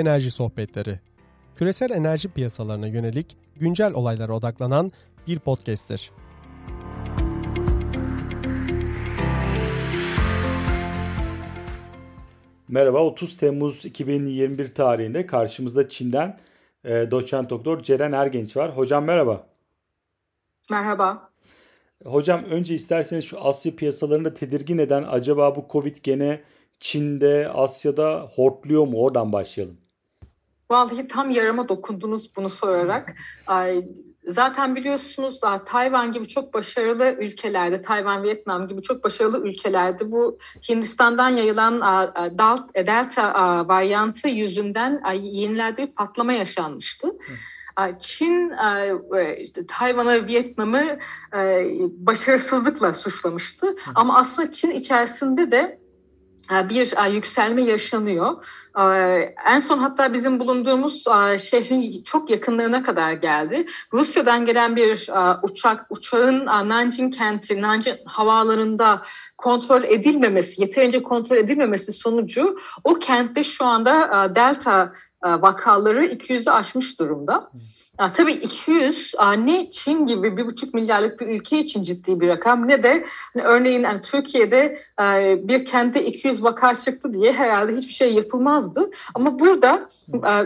Enerji 0.00 0.30
Sohbetleri. 0.30 0.98
Küresel 1.56 1.90
enerji 1.90 2.28
piyasalarına 2.28 2.86
yönelik 2.86 3.36
güncel 3.56 3.92
olaylara 3.92 4.32
odaklanan 4.36 4.92
bir 5.26 5.38
podcast'tir. 5.38 6.10
Merhaba, 12.68 13.04
30 13.04 13.36
Temmuz 13.36 13.84
2021 13.84 14.74
tarihinde 14.74 15.26
karşımızda 15.26 15.88
Çin'den 15.88 16.38
e, 16.84 17.10
doçent 17.10 17.50
doktor 17.50 17.82
Ceren 17.82 18.12
Ergenç 18.12 18.56
var. 18.56 18.76
Hocam 18.76 19.04
merhaba. 19.04 19.46
Merhaba. 20.70 21.30
Hocam 22.04 22.44
önce 22.44 22.74
isterseniz 22.74 23.24
şu 23.24 23.40
Asya 23.40 23.76
piyasalarında 23.76 24.34
tedirgin 24.34 24.78
eden 24.78 25.04
acaba 25.10 25.56
bu 25.56 25.66
Covid 25.70 25.96
gene 26.02 26.40
Çin'de, 26.78 27.48
Asya'da 27.48 28.28
hortluyor 28.34 28.86
mu? 28.86 28.98
Oradan 28.98 29.32
başlayalım. 29.32 29.76
Vallahi 30.70 31.08
tam 31.08 31.30
yarama 31.30 31.68
dokundunuz 31.68 32.36
bunu 32.36 32.48
sorarak. 32.48 33.14
Zaten 34.24 34.76
biliyorsunuz 34.76 35.40
Tayvan 35.66 36.12
gibi 36.12 36.28
çok 36.28 36.54
başarılı 36.54 37.04
ülkelerde, 37.04 37.82
Tayvan, 37.82 38.22
Vietnam 38.22 38.68
gibi 38.68 38.82
çok 38.82 39.04
başarılı 39.04 39.48
ülkelerde 39.48 40.10
bu 40.10 40.38
Hindistan'dan 40.68 41.28
yayılan 41.28 41.80
Delta 42.74 43.68
varyantı 43.68 44.28
yüzünden 44.28 45.02
yenilerde 45.14 45.82
bir 45.82 45.92
patlama 45.92 46.32
yaşanmıştı. 46.32 47.08
Çin 48.00 48.52
işte 49.38 49.66
Tayvan'ı, 49.66 50.26
Vietnam'ı 50.26 50.98
başarısızlıkla 51.80 52.94
suçlamıştı. 52.94 53.76
Ama 53.94 54.18
aslında 54.18 54.50
Çin 54.50 54.70
içerisinde 54.70 55.50
de 55.50 55.79
bir 56.50 57.12
yükselme 57.12 57.62
yaşanıyor. 57.62 58.44
En 59.46 59.60
son 59.60 59.78
hatta 59.78 60.12
bizim 60.12 60.38
bulunduğumuz 60.38 61.04
şehrin 61.40 62.02
çok 62.02 62.30
yakınlarına 62.30 62.82
kadar 62.82 63.12
geldi. 63.12 63.66
Rusya'dan 63.92 64.46
gelen 64.46 64.76
bir 64.76 65.10
uçak, 65.42 65.86
uçağın 65.90 66.46
Nanjing 66.46 67.14
kenti, 67.16 67.62
Nanjing 67.62 67.98
havalarında 68.04 69.02
kontrol 69.38 69.84
edilmemesi, 69.84 70.62
yeterince 70.62 71.02
kontrol 71.02 71.36
edilmemesi 71.36 71.92
sonucu 71.92 72.58
o 72.84 72.94
kentte 72.94 73.44
şu 73.44 73.64
anda 73.64 74.34
delta 74.34 74.92
vakaları 75.22 76.06
200'ü 76.06 76.50
aşmış 76.50 76.98
durumda. 76.98 77.50
Ya, 77.98 78.12
tabii 78.12 78.32
200 78.32 79.14
ne 79.38 79.70
Çin 79.70 80.06
gibi 80.06 80.36
bir 80.36 80.46
buçuk 80.46 80.74
milyarlık 80.74 81.20
bir 81.20 81.26
ülke 81.26 81.58
için 81.58 81.82
ciddi 81.82 82.20
bir 82.20 82.28
rakam 82.28 82.68
ne 82.68 82.82
de 82.82 83.04
hani 83.34 83.42
örneğin 83.42 83.82
yani 83.82 84.02
Türkiye'de 84.02 84.78
e, 85.00 85.36
bir 85.48 85.64
kentte 85.64 86.04
200 86.04 86.42
vaka 86.42 86.80
çıktı 86.80 87.14
diye 87.14 87.32
herhalde 87.32 87.76
hiçbir 87.76 87.92
şey 87.92 88.14
yapılmazdı. 88.14 88.90
Ama 89.14 89.38
burada 89.38 89.88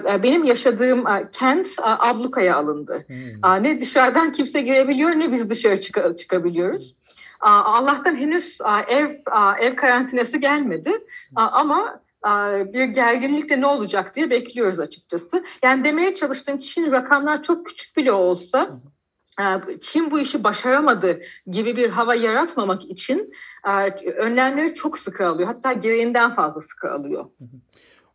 e, 0.09 0.23
benim 0.23 0.45
yaşadığım 0.45 1.07
e, 1.07 1.29
kent 1.33 1.67
e, 1.79 1.83
ablukaya 1.83 2.57
alındı. 2.57 3.05
Hmm. 3.07 3.63
Ne 3.65 3.81
dışarıdan 3.81 4.33
kimse 4.33 4.61
girebiliyor 4.61 5.11
ne 5.11 5.33
biz 5.33 5.51
dışarı 5.51 5.81
çık 5.81 6.19
çıkabiliyoruz. 6.19 6.95
Allah'tan 7.41 8.17
henüz 8.17 8.59
ev 8.89 9.11
ev 9.61 9.77
karantinası 9.77 10.39
gelmedi 10.39 10.93
ama 11.37 12.01
bir 12.73 12.85
gerginlikle 12.85 13.61
ne 13.61 13.67
olacak 13.67 14.17
diye 14.17 14.31
bekliyoruz 14.31 14.79
açıkçası. 14.79 15.45
Yani 15.65 15.85
demeye 15.85 16.15
çalıştığım 16.15 16.59
Çin 16.59 16.93
rakamlar 16.93 17.43
çok 17.43 17.67
küçük 17.67 17.97
bile 17.97 18.13
olsa 18.13 18.79
Çin 19.81 20.11
bu 20.11 20.21
işi 20.21 20.45
başaramadı 20.45 21.21
gibi 21.47 21.77
bir 21.77 21.89
hava 21.89 22.15
yaratmamak 22.15 22.85
için 22.85 23.33
önlemleri 24.17 24.75
çok 24.75 24.99
sıkı 24.99 25.27
alıyor. 25.27 25.49
Hatta 25.49 25.73
gereğinden 25.73 26.35
fazla 26.35 26.61
sıkı 26.61 26.91
alıyor. 26.91 27.25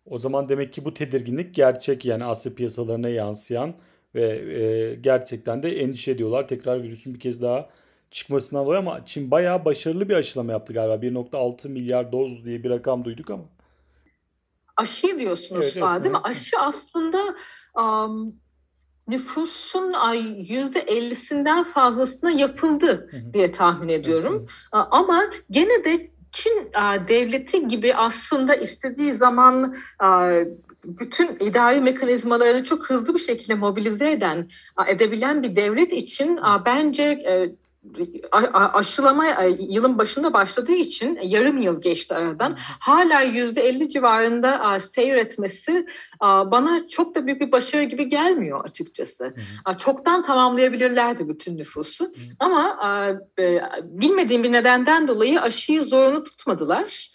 O 0.05 0.17
zaman 0.17 0.49
demek 0.49 0.73
ki 0.73 0.85
bu 0.85 0.93
tedirginlik 0.93 1.53
gerçek 1.53 2.05
yani 2.05 2.23
Asya 2.25 2.53
piyasalarına 2.55 3.09
yansıyan 3.09 3.73
ve 4.15 4.25
e, 4.61 4.95
gerçekten 4.95 5.63
de 5.63 5.79
endişe 5.79 6.11
ediyorlar. 6.11 6.47
Tekrar 6.47 6.83
virüsün 6.83 7.13
bir 7.13 7.19
kez 7.19 7.41
daha 7.41 7.69
çıkmasından 8.11 8.65
dolayı 8.65 8.79
ama 8.79 9.05
Çin 9.05 9.31
bayağı 9.31 9.65
başarılı 9.65 10.09
bir 10.09 10.13
aşılama 10.13 10.51
yaptı 10.51 10.73
galiba. 10.73 11.05
1.6 11.05 11.69
milyar 11.69 12.11
doz 12.11 12.45
diye 12.45 12.63
bir 12.63 12.69
rakam 12.69 13.05
duyduk 13.05 13.29
ama 13.29 13.43
aşı 14.79 15.19
diyorsunuz 15.19 15.63
evet, 15.63 15.77
evet, 15.77 16.03
değil 16.03 16.11
mi? 16.11 16.21
Aşı 16.23 16.59
aslında 16.59 17.35
um, 17.75 18.35
nüfusun 19.07 19.93
yüzde 20.47 20.79
ellisinden 20.79 21.63
fazlasına 21.63 22.31
yapıldı 22.31 23.09
diye 23.33 23.51
tahmin 23.51 23.89
ediyorum. 23.89 24.47
Ama 24.71 25.23
gene 25.51 25.83
de 25.83 26.09
Çin 26.31 26.71
devleti 27.07 27.67
gibi 27.67 27.95
aslında 27.95 28.55
istediği 28.55 29.11
zaman 29.11 29.75
bütün 30.83 31.37
idari 31.39 31.81
mekanizmalarını 31.81 32.63
çok 32.63 32.89
hızlı 32.89 33.13
bir 33.13 33.19
şekilde 33.19 33.55
mobilize 33.55 34.11
eden, 34.11 34.49
edebilen 34.87 35.43
bir 35.43 35.55
devlet 35.55 35.93
için 35.93 36.39
bence 36.65 37.03
e, 37.03 37.51
aşılama 38.51 39.27
e, 39.27 39.49
yılın 39.59 39.97
başında 39.97 40.33
başladığı 40.33 40.71
için 40.71 41.19
yarım 41.23 41.61
yıl 41.61 41.81
geçti 41.81 42.15
aradan. 42.15 42.57
Hala 42.59 43.21
yüzde 43.21 43.61
elli 43.61 43.89
civarında 43.89 44.79
seyretmesi 44.79 45.85
bana 46.21 46.87
çok 46.87 47.15
da 47.15 47.27
büyük 47.27 47.41
bir 47.41 47.51
başarı 47.51 47.83
gibi 47.83 48.09
gelmiyor 48.09 48.65
açıkçası. 48.65 49.33
Çoktan 49.79 50.23
tamamlayabilirlerdi 50.23 51.29
bütün 51.29 51.57
nüfusu. 51.57 52.11
Ama 52.39 52.77
e, 53.39 53.61
bilmediğim 53.83 54.43
bir 54.43 54.51
nedenden 54.51 55.07
dolayı 55.07 55.41
aşıyı 55.41 55.83
zorunlu 55.83 56.23
tutmadılar. 56.23 57.11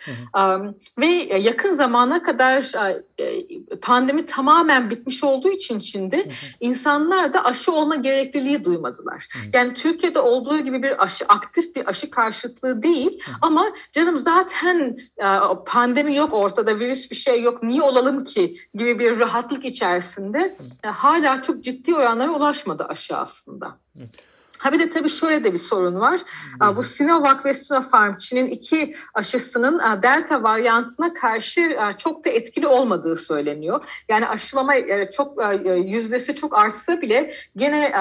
Ve 0.98 1.06
yakın 1.38 1.74
zamana 1.74 2.22
kadar 2.22 2.72
e, 3.20 3.44
pandemi 3.76 4.26
tamamen 4.26 4.90
bitmiş 4.90 5.24
olduğu 5.24 5.50
için 5.50 5.80
Çin'de 5.80 6.30
insanlar 6.60 7.34
da 7.34 7.44
aşı 7.44 7.72
olma 7.72 7.96
gerekliliği 7.96 8.64
duymadılar. 8.64 9.28
Yani 9.52 9.74
Türkiye'de 9.74 10.20
olduğu 10.20 10.53
olduğu 10.54 10.64
gibi 10.64 10.82
bir 10.82 11.04
aşı, 11.04 11.24
aktif 11.28 11.76
bir 11.76 11.88
aşı 11.88 12.10
karşıtlığı 12.10 12.82
değil. 12.82 13.20
Hı. 13.24 13.32
Ama 13.40 13.66
canım 13.92 14.18
zaten 14.18 14.96
e, 15.18 15.26
pandemi 15.66 16.16
yok 16.16 16.32
ortada, 16.32 16.78
virüs 16.78 17.10
bir 17.10 17.16
şey 17.16 17.42
yok, 17.42 17.62
niye 17.62 17.82
olalım 17.82 18.24
ki 18.24 18.56
gibi 18.74 18.98
bir 18.98 19.20
rahatlık 19.20 19.64
içerisinde 19.64 20.56
e, 20.84 20.88
hala 20.88 21.42
çok 21.42 21.64
ciddi 21.64 21.94
oranlara 21.94 22.30
ulaşmadı 22.30 22.84
aşı 22.84 23.16
aslında. 23.16 23.76
Evet. 23.98 24.10
Ha 24.58 24.72
bir 24.72 24.78
de 24.78 24.90
tabii 24.90 25.10
şöyle 25.10 25.44
de 25.44 25.52
bir 25.52 25.58
sorun 25.58 26.00
var. 26.00 26.20
Hmm. 26.60 26.76
Bu 26.76 26.82
Sinovac 26.82 27.44
ve 27.44 27.54
Sinopharm 27.54 28.16
Çin'in 28.16 28.46
iki 28.46 28.96
aşısının 29.14 29.78
delta 30.02 30.42
varyantına 30.42 31.14
karşı 31.14 31.76
çok 31.98 32.24
da 32.24 32.30
etkili 32.30 32.66
olmadığı 32.66 33.16
söyleniyor. 33.16 33.84
Yani 34.08 34.28
aşılama 34.28 34.74
çok 35.16 35.42
yüzdesi 35.84 36.34
çok 36.34 36.58
artsa 36.58 37.00
bile 37.00 37.34
gene 37.56 37.92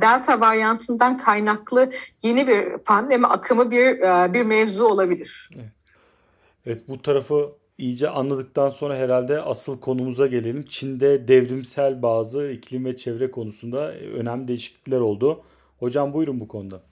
delta 0.00 0.40
varyantından 0.40 1.18
kaynaklı 1.18 1.92
yeni 2.22 2.48
bir 2.48 2.78
pandemi 2.78 3.26
akımı 3.26 3.70
bir 3.70 3.98
bir 4.32 4.42
mevzu 4.42 4.84
olabilir. 4.84 5.50
Evet, 5.54 5.66
evet 6.66 6.88
bu 6.88 7.02
tarafı 7.02 7.61
iyice 7.82 8.08
anladıktan 8.08 8.70
sonra 8.70 8.96
herhalde 8.96 9.40
asıl 9.40 9.80
konumuza 9.80 10.26
gelelim. 10.26 10.64
Çin'de 10.68 11.28
devrimsel 11.28 12.02
bazı 12.02 12.50
iklim 12.50 12.84
ve 12.84 12.96
çevre 12.96 13.30
konusunda 13.30 13.94
önemli 13.94 14.48
değişiklikler 14.48 15.00
oldu. 15.00 15.42
Hocam 15.78 16.12
buyurun 16.12 16.40
bu 16.40 16.48
konuda. 16.48 16.82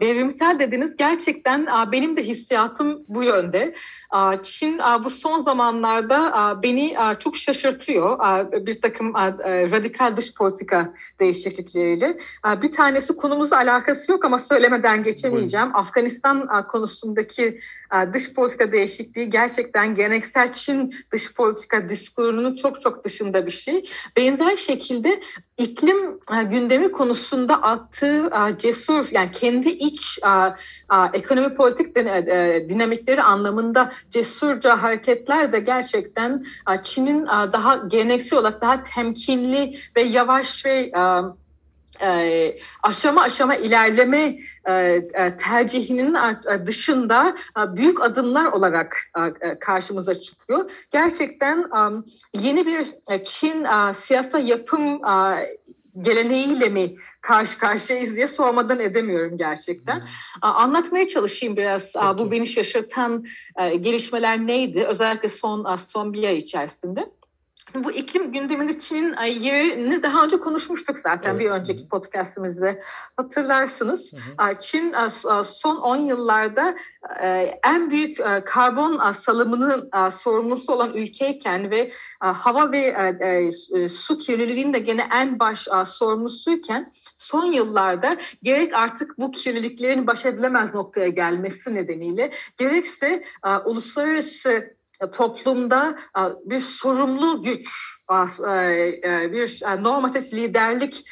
Devrimsel 0.00 0.58
dediniz 0.58 0.96
gerçekten 0.96 1.66
benim 1.92 2.16
de 2.16 2.22
hissiyatım 2.22 3.04
bu 3.08 3.22
yönde. 3.22 3.74
Çin 4.42 4.80
bu 5.04 5.10
son 5.10 5.40
zamanlarda 5.40 6.58
beni 6.62 6.96
çok 7.18 7.36
şaşırtıyor 7.36 8.18
bir 8.66 8.80
takım 8.80 9.14
radikal 9.44 10.16
dış 10.16 10.34
politika 10.34 10.92
değişiklikleriyle. 11.20 12.18
Bir 12.62 12.72
tanesi 12.72 13.16
konumuzla 13.16 13.56
alakası 13.56 14.12
yok 14.12 14.24
ama 14.24 14.38
söylemeden 14.38 15.02
geçemeyeceğim. 15.02 15.66
Buyurun. 15.66 15.80
Afganistan 15.80 16.66
konusundaki 16.68 17.60
dış 18.12 18.34
politika 18.34 18.72
değişikliği 18.72 19.30
gerçekten 19.30 19.94
geleneksel 19.94 20.52
Çin 20.52 20.94
dış 21.12 21.34
politika 21.34 21.88
diskurunun 21.88 22.56
çok 22.56 22.82
çok 22.82 23.04
dışında 23.04 23.46
bir 23.46 23.50
şey. 23.50 23.90
Benzer 24.16 24.56
şekilde 24.56 25.22
iklim 25.58 26.18
gündemi 26.50 26.92
konusunda 26.92 27.62
attığı 27.62 28.30
cesur 28.58 29.08
yani 29.10 29.30
kendi 29.30 29.68
iç 29.68 30.18
ekonomi 31.12 31.54
politik 31.54 31.96
dinamikleri 32.68 33.22
anlamında 33.22 33.92
cesurca 34.10 34.82
hareketler 34.82 35.52
de 35.52 35.60
gerçekten 35.60 36.44
Çin'in 36.82 37.26
daha 37.26 37.76
geleneksel 37.76 38.38
olarak 38.38 38.60
daha 38.60 38.82
temkinli 38.82 39.78
ve 39.96 40.02
yavaş 40.02 40.66
ve 40.66 40.92
aşama 42.82 43.22
aşama 43.22 43.56
ilerleme 43.56 44.36
tercihinin 45.38 46.16
dışında 46.66 47.36
büyük 47.56 48.00
adımlar 48.00 48.46
olarak 48.46 48.96
karşımıza 49.60 50.14
çıkıyor. 50.14 50.70
Gerçekten 50.90 51.70
yeni 52.34 52.66
bir 52.66 52.86
Çin 53.24 53.66
siyasa 53.92 54.38
yapım 54.38 55.00
geleneğiyle 56.00 56.68
mi 56.68 56.94
karşı 57.20 57.58
karşıyayız 57.58 58.16
diye 58.16 58.28
sormadan 58.28 58.80
edemiyorum 58.80 59.36
gerçekten. 59.36 60.00
Hmm. 60.00 60.08
Anlatmaya 60.42 61.08
çalışayım 61.08 61.56
biraz 61.56 61.92
Çok 61.92 62.18
bu 62.18 62.30
beni 62.30 62.46
şaşırtan 62.46 63.24
gelişmeler 63.80 64.46
neydi 64.46 64.84
özellikle 64.84 65.28
son 65.28 65.76
son 65.88 66.12
bir 66.12 66.24
ay 66.24 66.36
içerisinde. 66.36 67.10
Bu 67.74 67.92
iklim 67.92 68.32
gündeminin 68.32 68.78
Çin'in 68.78 69.16
yerini 69.24 70.02
daha 70.02 70.24
önce 70.24 70.36
konuşmuştuk 70.36 70.98
zaten 70.98 71.30
evet. 71.30 71.40
bir 71.40 71.50
önceki 71.50 71.88
podcastimizde 71.88 72.82
hatırlarsınız. 73.16 74.12
Hı 74.12 74.44
hı. 74.44 74.58
Çin 74.60 74.94
son 75.44 75.76
10 75.76 75.96
yıllarda 75.96 76.76
en 77.64 77.90
büyük 77.90 78.18
karbon 78.44 79.12
salımının 79.12 79.90
sorumlusu 80.10 80.72
olan 80.72 80.94
ülkeyken 80.94 81.70
ve 81.70 81.92
hava 82.20 82.72
ve 82.72 83.50
su 83.88 84.18
kirliliğinin 84.18 84.72
de 84.72 84.78
gene 84.78 85.08
en 85.12 85.38
baş 85.38 85.68
sorumlusuyken 85.86 86.92
son 87.16 87.44
yıllarda 87.44 88.16
gerek 88.42 88.74
artık 88.74 89.18
bu 89.18 89.30
kirliliklerin 89.30 90.06
baş 90.06 90.26
edilemez 90.26 90.74
noktaya 90.74 91.08
gelmesi 91.08 91.74
nedeniyle 91.74 92.32
gerekse 92.58 93.24
uluslararası 93.64 94.72
toplumda 95.10 95.98
bir 96.44 96.60
sorumlu 96.60 97.42
güç, 97.42 97.98
bir 99.32 99.62
normatif 99.82 100.32
liderlik 100.32 101.04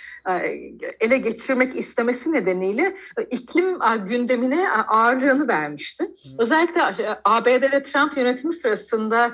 ele 1.01 1.19
geçirmek 1.19 1.77
istemesi 1.77 2.33
nedeniyle 2.33 2.97
iklim 3.31 3.79
gündemine 4.07 4.71
ağırlığını 4.71 5.49
vermişti. 5.49 6.11
Özellikle 6.39 6.83
ABD'de 7.25 7.83
Trump 7.83 8.17
yönetimi 8.17 8.53
sırasında 8.53 9.33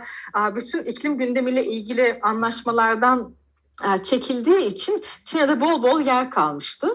bütün 0.54 0.84
iklim 0.84 1.18
gündemiyle 1.18 1.64
ilgili 1.64 2.18
anlaşmalardan 2.22 3.34
çekildiği 4.04 4.66
için 4.66 5.04
Çin'de 5.24 5.60
bol 5.60 5.82
bol 5.82 6.00
yer 6.00 6.30
kalmıştı. 6.30 6.88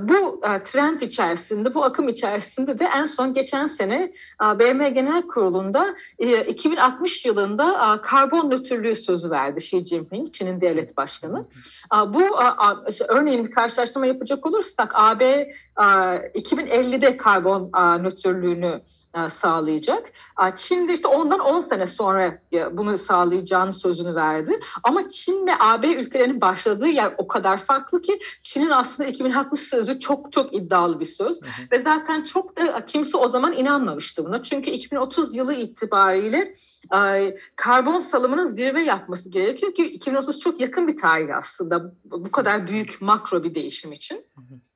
Bu 0.00 0.40
trend 0.64 1.00
içerisinde, 1.00 1.74
bu 1.74 1.84
akım 1.84 2.08
içerisinde 2.08 2.78
de 2.78 2.84
en 2.96 3.06
son 3.06 3.34
geçen 3.34 3.66
sene 3.66 4.12
BM 4.40 4.90
Genel 4.90 5.22
Kurulu'nda 5.22 5.94
2060 6.48 7.26
e, 7.26 7.28
yılında 7.28 8.00
karbon 8.02 8.50
nötrlüğü 8.50 8.96
sözü 8.96 9.30
verdi 9.30 9.58
Xi 9.58 9.84
Jinping, 9.84 10.34
Çin'in 10.34 10.60
devlet 10.60 10.96
başkanı. 10.96 11.46
Bu 12.08 12.22
örneğin 13.08 13.46
bir 13.46 13.50
karşılaştırma 13.50 14.06
yapacak 14.06 14.46
olursak 14.46 14.90
AB 14.94 15.52
2050'de 15.76 17.16
karbon 17.16 17.70
nötrlüğünü 18.02 18.80
sağlayacak. 19.40 20.12
Çin 20.56 20.88
de 20.88 20.92
işte 20.92 21.08
ondan 21.08 21.40
10 21.40 21.60
sene 21.60 21.86
sonra 21.86 22.38
e, 22.52 22.76
bunu 22.76 22.98
sağlayacağını 22.98 23.72
sözünü 23.72 24.14
verdi. 24.14 24.60
Ama 24.82 25.08
Çin 25.08 25.46
ve 25.46 25.52
AB 25.58 25.86
ülkelerinin 25.86 26.40
başladığı 26.40 26.88
yer 26.88 27.14
o 27.18 27.26
kadar 27.26 27.58
farklı 27.64 28.02
ki 28.02 28.18
Çin'in 28.42 28.70
aslında 28.70 29.08
2060 29.08 29.60
sözü 29.60 30.00
çok 30.00 30.32
çok 30.32 30.54
iddialı 30.54 31.00
bir 31.00 31.06
söz. 31.06 31.42
Hı 31.42 31.46
hı. 31.46 31.70
Ve 31.72 31.78
zaten 31.78 32.22
çok 32.22 32.56
da 32.56 32.86
kimse 32.86 33.16
o 33.16 33.28
zaman 33.28 33.52
inanmamıştı 33.52 34.24
buna. 34.24 34.42
Çünkü 34.42 34.70
2030 34.70 35.34
yılı 35.34 35.54
itibariyle 35.54 36.54
e, 36.94 37.36
karbon 37.56 38.00
salımının 38.00 38.46
zirve 38.46 38.82
yapması 38.82 39.28
gerekiyor 39.28 39.74
ki 39.74 39.84
2030 39.86 40.40
çok 40.40 40.60
yakın 40.60 40.88
bir 40.88 40.96
tarih 40.96 41.36
aslında 41.36 41.94
bu 42.04 42.30
kadar 42.30 42.66
büyük 42.66 43.00
makro 43.00 43.44
bir 43.44 43.54
değişim 43.54 43.92
için. 43.92 44.16
Hı 44.16 44.40
hı. 44.40 44.71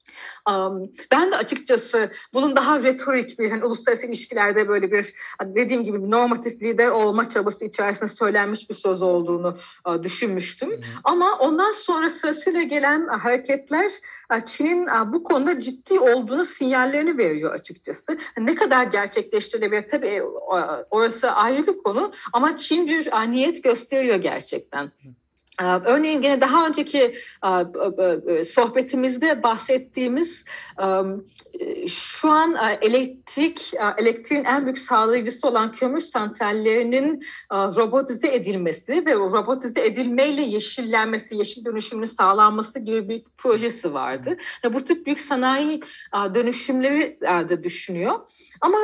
Um, 0.51 0.91
ben 1.13 1.33
de 1.33 1.37
açıkçası 1.37 2.11
bunun 2.35 2.57
daha 2.57 2.83
retorik 2.83 3.39
bir 3.39 3.51
hani 3.51 3.65
uluslararası 3.65 4.07
ilişkilerde 4.07 4.69
böyle 4.69 4.93
bir 4.93 5.13
hani 5.39 5.55
dediğim 5.55 5.85
gibi 5.85 6.05
bir 6.05 6.11
normatif 6.11 6.63
lider 6.63 6.89
olma 6.89 7.29
çabası 7.29 7.65
içerisinde 7.65 8.09
söylenmiş 8.09 8.71
bir 8.71 8.75
söz 8.75 9.03
olduğunu 9.03 9.59
uh, 9.87 10.03
düşünmüştüm. 10.03 10.71
Hı 10.71 10.77
Ama 11.05 11.39
ondan 11.39 11.73
sonra 11.73 12.11
sırasıyla 12.11 12.63
gelen 12.63 13.01
uh, 13.01 13.19
hareketler 13.19 13.91
uh, 14.33 14.47
Çin'in 14.47 14.87
uh, 14.87 15.13
bu 15.13 15.25
konuda 15.25 15.61
ciddi 15.61 15.99
olduğunu 16.01 16.45
sinyallerini 16.45 17.19
veriyor 17.19 17.55
açıkçası. 17.55 18.19
Ne 18.39 18.55
kadar 18.55 18.85
gerçekleştirilebilir 18.85 19.91
tabii 19.91 20.23
uh, 20.23 20.63
orası 20.91 21.31
ayrı 21.31 21.67
bir 21.67 21.79
konu 21.79 22.13
ama 22.33 22.57
Çin 22.57 22.87
bir 22.87 23.07
uh, 23.07 23.25
niyet 23.25 23.65
gösteriyor 23.65 24.17
gerçekten. 24.17 24.85
Hı. 24.85 25.26
Ee, 25.63 25.65
örneğin 25.65 26.21
gene 26.21 26.41
daha 26.41 26.67
önceki 26.67 26.99
e, 26.99 28.45
sohbetimizde 28.45 29.43
bahsettiğimiz 29.43 30.45
e, 30.83 31.89
şu 31.89 32.31
an 32.31 32.55
e, 32.55 32.79
elektrik 32.87 33.73
elektriğin 33.99 34.45
en 34.45 34.65
büyük 34.65 34.79
sağlayıcısı 34.79 35.49
olan 35.49 35.73
kömür 35.73 36.01
santrallerinin 36.01 37.23
robotize 37.53 38.35
edilmesi 38.35 39.07
ve 39.07 39.15
robotize 39.15 39.87
edilmeyle 39.87 40.43
yeşillenmesi, 40.43 41.37
yeşil 41.37 41.65
dönüşümünün 41.65 42.07
sağlanması 42.07 42.79
gibi 42.79 43.09
bir 43.09 43.25
projesi 43.39 43.95
vardı. 43.95 44.37
Bu 44.73 44.85
tip 44.85 45.07
büyük 45.07 45.21
sanayi 45.21 45.81
dönüşümleri 46.15 47.19
de 47.49 47.65
düşünüyor. 47.65 48.15
Ama 48.61 48.79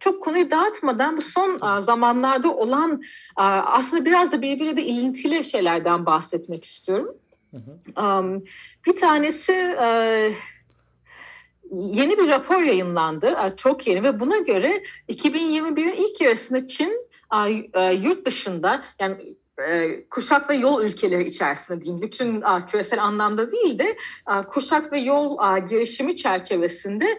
çok 0.00 0.22
konuyu 0.22 0.50
dağıtmadan 0.50 1.16
bu 1.16 1.22
son 1.22 1.80
zamanlarda 1.80 2.54
olan 2.54 3.02
aslında 3.36 4.04
biraz 4.04 4.32
da 4.32 4.42
birbiriyle 4.42 4.82
ilintili 4.82 5.44
şeylerden 5.44 5.91
bahsetmek 6.06 6.64
istiyorum. 6.64 7.16
Hı 7.50 7.56
hı. 7.56 8.42
Bir 8.86 9.00
tanesi 9.00 9.52
yeni 11.72 12.18
bir 12.18 12.28
rapor 12.28 12.62
yayınlandı, 12.62 13.36
çok 13.56 13.86
yeni 13.86 14.02
ve 14.02 14.20
buna 14.20 14.38
göre 14.38 14.82
2021'in 15.08 15.92
ilk 15.92 16.20
yarısında 16.20 16.66
Çin 16.66 17.08
yurt 18.06 18.26
dışında 18.26 18.84
yani 19.00 19.36
kuşak 20.10 20.50
ve 20.50 20.56
yol 20.56 20.82
ülkeleri 20.82 21.28
içerisinde 21.28 21.80
diyeyim. 21.80 22.02
Bütün 22.02 22.44
küresel 22.70 23.02
anlamda 23.02 23.52
değil 23.52 23.78
de 23.78 23.96
kuşak 24.48 24.92
ve 24.92 25.00
yol 25.00 25.38
girişimi 25.68 26.16
çerçevesinde 26.16 27.18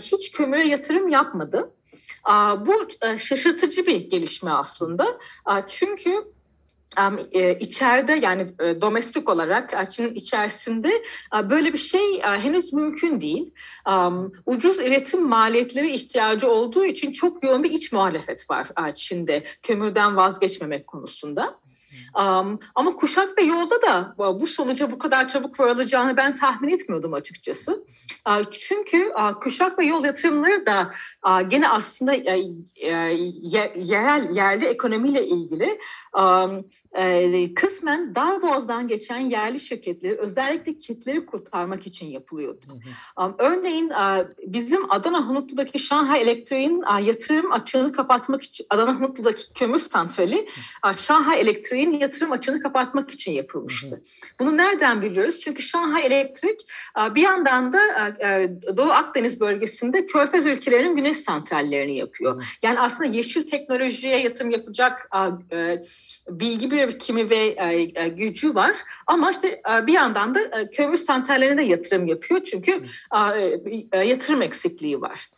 hiç 0.00 0.32
kömüre 0.32 0.66
yatırım 0.66 1.08
yapmadı. 1.08 1.72
Bu 2.66 2.88
şaşırtıcı 3.18 3.86
bir 3.86 4.10
gelişme 4.10 4.50
aslında. 4.50 5.18
Çünkü 5.68 6.24
e, 7.32 7.58
içeride 7.58 8.12
yani 8.12 8.54
e, 8.60 8.80
domestik 8.80 9.28
olarak 9.28 9.90
Çin'in 9.90 10.14
içerisinde 10.14 11.02
böyle 11.50 11.72
bir 11.72 11.78
şey 11.78 12.20
henüz 12.20 12.72
mümkün 12.72 13.20
değil. 13.20 13.54
Ucuz 14.46 14.78
üretim 14.78 15.28
maliyetleri 15.28 15.92
ihtiyacı 15.92 16.50
olduğu 16.50 16.84
için 16.84 17.12
çok 17.12 17.44
yoğun 17.44 17.62
bir 17.62 17.70
iç 17.70 17.92
muhalefet 17.92 18.50
var 18.50 18.68
Çin'de 18.94 19.44
kömürden 19.62 20.16
vazgeçmemek 20.16 20.86
konusunda. 20.86 21.60
Um, 22.18 22.58
ama 22.74 22.96
kuşak 22.96 23.38
ve 23.38 23.42
yolda 23.42 23.82
da 23.82 24.14
bu 24.40 24.46
sonuca 24.46 24.90
bu 24.90 24.98
kadar 24.98 25.28
çabuk 25.28 25.60
varılacağını 25.60 26.16
ben 26.16 26.36
tahmin 26.36 26.74
etmiyordum 26.74 27.14
açıkçası. 27.14 27.84
Uh, 28.28 28.42
çünkü 28.50 29.12
uh, 29.18 29.40
kuşak 29.40 29.78
ve 29.78 29.84
yol 29.84 30.04
yatırımları 30.04 30.66
da 30.66 30.90
uh, 31.26 31.50
gene 31.50 31.68
aslında 31.68 32.12
uh, 32.12 32.26
yerel 33.76 34.36
yerli 34.36 34.64
ekonomiyle 34.66 35.26
ilgili 35.26 35.78
um, 36.18 36.64
e, 36.92 37.54
kısmen 37.54 38.14
Darboğaz'dan 38.14 38.88
geçen 38.88 39.18
yerli 39.18 39.60
şirketleri 39.60 40.16
özellikle 40.16 40.78
kitleri 40.78 41.26
kurtarmak 41.26 41.86
için 41.86 42.06
yapılıyordu. 42.06 42.66
Hı 42.66 42.72
hı. 42.72 43.26
Um, 43.26 43.34
örneğin 43.38 43.92
bizim 44.46 44.92
Adana 44.92 45.28
Hunutlu'daki 45.28 45.78
Şanghay 45.78 46.22
Elektriğin 46.22 46.84
yatırım 47.02 47.52
açığını 47.52 47.92
kapatmak 47.92 48.42
için 48.42 48.66
Adana 48.70 49.00
Hunutlu'daki 49.00 49.52
kömür 49.52 49.78
santrali 49.78 50.48
Şanghay 50.96 51.40
Elektriğin 51.40 51.89
yatırım 51.92 52.32
açığını 52.32 52.62
kapatmak 52.62 53.10
için 53.10 53.32
yapılmıştı. 53.32 53.90
Hı 53.90 53.94
hı. 53.94 54.00
Bunu 54.40 54.56
nereden 54.56 55.02
biliyoruz? 55.02 55.40
Çünkü 55.40 55.62
Şanghay 55.62 56.06
Elektrik 56.06 56.60
bir 57.14 57.22
yandan 57.22 57.72
da 57.72 57.78
uh, 57.78 58.76
Doğu 58.76 58.90
Akdeniz 58.90 59.40
bölgesinde 59.40 60.06
körfez 60.06 60.46
ülkelerinin 60.46 60.96
güneş 60.96 61.16
santrallerini 61.16 61.96
yapıyor. 61.96 62.44
Yani 62.62 62.80
aslında 62.80 63.04
yeşil 63.04 63.46
teknolojiye 63.46 64.20
yatırım 64.20 64.50
yapacak 64.50 65.08
uh, 65.14 65.50
bilgi 66.30 66.70
birikimi 66.70 67.30
ve 67.30 67.36
e, 67.36 68.02
e, 68.04 68.08
gücü 68.08 68.54
var 68.54 68.76
ama 69.06 69.30
işte 69.30 69.48
e, 69.48 69.86
bir 69.86 69.92
yandan 69.92 70.34
da 70.34 70.40
e, 70.40 70.70
kömür 70.70 70.96
santrallerine 70.96 71.56
de 71.56 71.62
yatırım 71.62 72.06
yapıyor 72.06 72.40
çünkü 72.44 72.82
e, 73.14 73.60
e, 73.92 73.98
yatırım 73.98 74.42
eksikliği 74.42 75.00
var. 75.00 75.30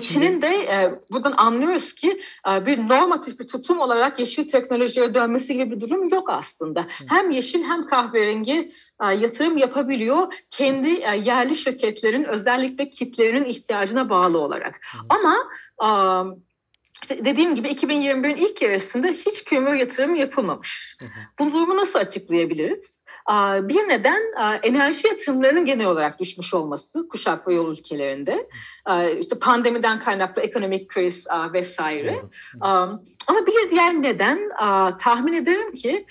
Çin'in 0.00 0.42
de 0.42 0.48
e, 0.48 1.00
buradan 1.10 1.34
anlıyoruz 1.36 1.94
ki 1.94 2.20
e, 2.50 2.66
bir 2.66 2.78
normatif 2.78 3.40
bir 3.40 3.48
tutum 3.48 3.80
olarak 3.80 4.18
yeşil 4.18 4.48
teknolojiye 4.48 5.14
dönmesi 5.14 5.54
gibi 5.54 5.70
bir 5.70 5.80
durum 5.80 6.08
yok 6.08 6.30
aslında. 6.30 6.80
Hı. 6.80 7.04
Hem 7.08 7.30
yeşil 7.30 7.64
hem 7.64 7.86
kahverengi 7.86 8.72
e, 9.02 9.06
yatırım 9.06 9.56
yapabiliyor 9.56 10.32
kendi 10.50 10.88
e, 10.88 11.16
yerli 11.16 11.56
şirketlerin 11.56 12.24
özellikle 12.24 12.90
kitlerinin 12.90 13.44
ihtiyacına 13.44 14.10
bağlı 14.10 14.38
olarak. 14.38 14.80
Hı. 14.92 14.98
Ama 15.08 15.36
e, 15.82 15.88
işte 17.02 17.24
dediğim 17.24 17.54
gibi 17.54 17.68
2021'in 17.68 18.36
ilk 18.36 18.62
yarısında 18.62 19.08
hiç 19.08 19.44
kömür 19.44 19.74
yatırımı 19.74 20.18
yapılmamış. 20.18 20.96
Hı 21.00 21.04
hı. 21.04 21.10
Bu 21.38 21.52
durumu 21.52 21.76
nasıl 21.76 21.98
açıklayabiliriz? 21.98 22.99
Bir 23.68 23.88
neden 23.88 24.20
enerji 24.62 25.08
yatırımlarının 25.08 25.64
genel 25.64 25.86
olarak 25.86 26.20
düşmüş 26.20 26.54
olması 26.54 27.08
kuşak 27.08 27.48
ve 27.48 27.54
yol 27.54 27.72
ülkelerinde. 27.72 28.48
İşte 29.20 29.38
pandemiden 29.38 30.00
kaynaklı 30.00 30.42
ekonomik 30.42 30.88
kriz 30.88 31.26
vesaire. 31.52 32.22
Ama 32.60 33.46
bir 33.46 33.70
diğer 33.70 34.02
neden 34.02 34.38
tahmin 34.98 35.32
ederim 35.32 35.72
ki 35.72 36.06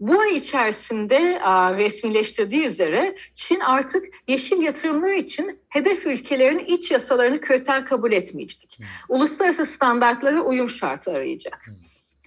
bu 0.00 0.20
ay 0.20 0.36
içerisinde 0.36 1.40
resmileştirdiği 1.76 2.66
üzere 2.66 3.16
Çin 3.34 3.60
artık 3.60 4.04
yeşil 4.28 4.62
yatırımlar 4.62 5.10
için 5.10 5.60
hedef 5.68 6.06
ülkelerin 6.06 6.58
iç 6.58 6.90
yasalarını 6.90 7.40
kriter 7.40 7.86
kabul 7.86 8.12
etmeyecek. 8.12 8.78
Uluslararası 9.08 9.66
standartlara 9.66 10.42
uyum 10.42 10.70
şartı 10.70 11.10
arayacak. 11.10 11.66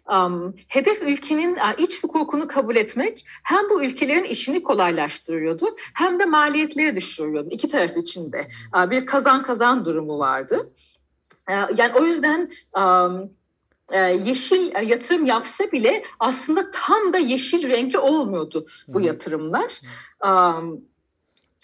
Um, 0.10 0.56
hedef 0.68 1.02
ülkenin 1.02 1.58
iç 1.78 2.04
hukukunu 2.04 2.48
kabul 2.48 2.76
etmek 2.76 3.26
hem 3.44 3.70
bu 3.70 3.84
ülkelerin 3.84 4.24
işini 4.24 4.64
kolaylaştırıyordu 4.64 5.66
hem 5.94 6.20
de 6.20 6.26
maliyetleri 6.26 6.96
düşürüyordu. 6.96 7.50
İki 7.52 7.70
taraf 7.70 7.98
için 7.98 8.32
de 8.32 8.48
uh, 8.76 8.90
bir 8.90 9.06
kazan 9.06 9.44
kazan 9.44 9.86
durumu 9.86 10.20
vardı. 10.20 10.74
Uh, 11.50 11.78
yani 11.80 11.94
o 12.00 12.06
yüzden 12.06 12.52
um, 12.78 13.32
yeşil 14.26 14.90
yatırım 14.90 15.26
yapsa 15.26 15.72
bile 15.72 16.04
aslında 16.20 16.72
tam 16.72 17.14
da 17.14 17.18
yeşil 17.18 17.70
renkli 17.70 18.00
olmuyordu 18.00 18.66
bu 18.88 19.02
yatırımlar. 19.02 19.82
Um, 20.26 20.82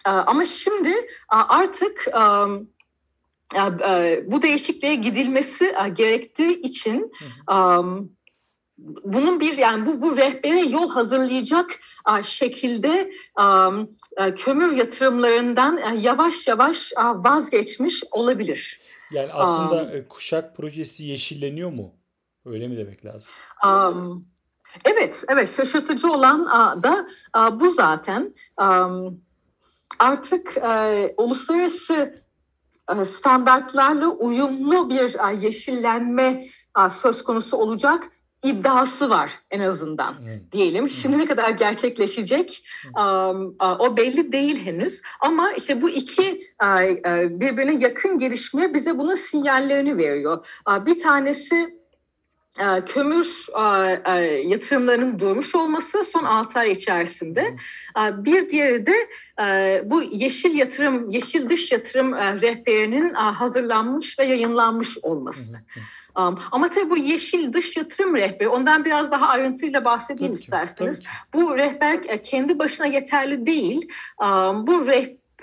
ama 0.05 0.46
şimdi 0.46 0.93
artık 1.29 2.05
um, 2.15 2.69
bu 4.31 4.41
değişikliğe 4.41 4.96
gidilmesi 4.96 5.75
gerektiği 5.93 6.62
için 6.62 7.12
um, 7.51 8.12
bunun 9.04 9.40
bir 9.40 9.58
yani 9.58 9.86
bu 9.86 10.02
bu 10.02 10.18
rehbere 10.18 10.60
yol 10.60 10.90
hazırlayacak 10.90 11.80
şekilde 12.24 13.12
kömür 14.38 14.72
yatırımlarından 14.72 15.96
yavaş 15.96 16.48
yavaş 16.48 16.92
vazgeçmiş 16.98 18.04
olabilir. 18.12 18.80
Yani 19.12 19.34
aslında 19.34 19.84
um, 19.84 20.04
kuşak 20.10 20.58
projesi 20.58 21.06
yeşilleniyor 21.06 21.72
mu? 21.72 21.94
Öyle 22.46 22.68
mi 22.68 22.78
demek 22.78 23.06
lazım? 23.06 23.34
Um, 23.66 24.26
evet, 24.86 25.24
evet. 25.28 25.56
Şaşırtıcı 25.58 26.12
olan 26.12 26.46
da 26.84 27.08
bu 27.60 27.74
zaten. 27.74 28.34
Um, 28.62 29.22
artık 30.00 30.58
uh, 30.58 31.10
uluslararası 31.18 32.24
uh, 32.92 33.06
standartlarla 33.06 34.08
uyumlu 34.08 34.90
bir 34.90 35.16
uh, 35.16 35.44
yeşillenme 35.44 36.46
uh, 36.78 36.90
söz 36.90 37.24
konusu 37.24 37.58
olacak 37.58 38.04
iddiası 38.43 39.10
var 39.10 39.31
en 39.51 39.60
azından 39.60 40.19
hmm. 40.19 40.51
diyelim. 40.51 40.89
Şimdi 40.89 41.17
ne 41.17 41.25
kadar 41.25 41.50
gerçekleşecek 41.50 42.65
um, 42.86 43.55
o 43.60 43.98
belli 43.98 44.31
değil 44.31 44.65
henüz. 44.65 45.01
Ama 45.19 45.51
işte 45.51 45.81
bu 45.81 45.89
iki 45.89 46.41
birbirine 47.29 47.84
yakın 47.84 48.17
gelişme 48.17 48.74
bize 48.74 48.98
bunun 48.98 49.15
sinyallerini 49.15 49.98
veriyor. 49.98 50.46
Bir 50.86 51.01
tanesi 51.01 51.79
kömür 52.88 53.46
yatırımlarının 54.50 55.20
durmuş 55.20 55.56
olması 55.56 56.03
son 56.03 56.24
6 56.24 56.60
ay 56.60 56.72
içerisinde. 56.72 57.56
Bir 57.98 58.50
diğeri 58.50 58.86
de 58.86 58.96
bu 59.89 60.03
yeşil 60.03 60.56
yatırım, 60.56 61.10
yeşil 61.10 61.50
dış 61.50 61.72
yatırım 61.72 62.15
rehberinin 62.15 63.13
hazırlanmış 63.13 64.20
ve 64.20 64.24
yayınlanmış 64.24 64.98
olması. 65.01 65.53
Um, 66.18 66.39
ama 66.51 66.70
tabii 66.70 66.89
bu 66.89 66.98
yeşil 66.98 67.53
dış 67.53 67.77
yatırım 67.77 68.15
rehberi, 68.15 68.48
ondan 68.48 68.86
biraz 68.86 69.12
daha 69.12 69.27
ayrıntıyla 69.27 69.86
bahsedeyim 69.86 70.34
tabii 70.34 70.41
isterseniz. 70.41 71.00
Ki, 71.00 71.06
bu 71.34 71.58
rehber 71.58 72.00
e, 72.08 72.22
kendi 72.22 72.60
başına 72.60 72.86
yeterli 72.86 73.46
değil. 73.46 73.91
Um, 74.22 74.68
bu 74.68 74.88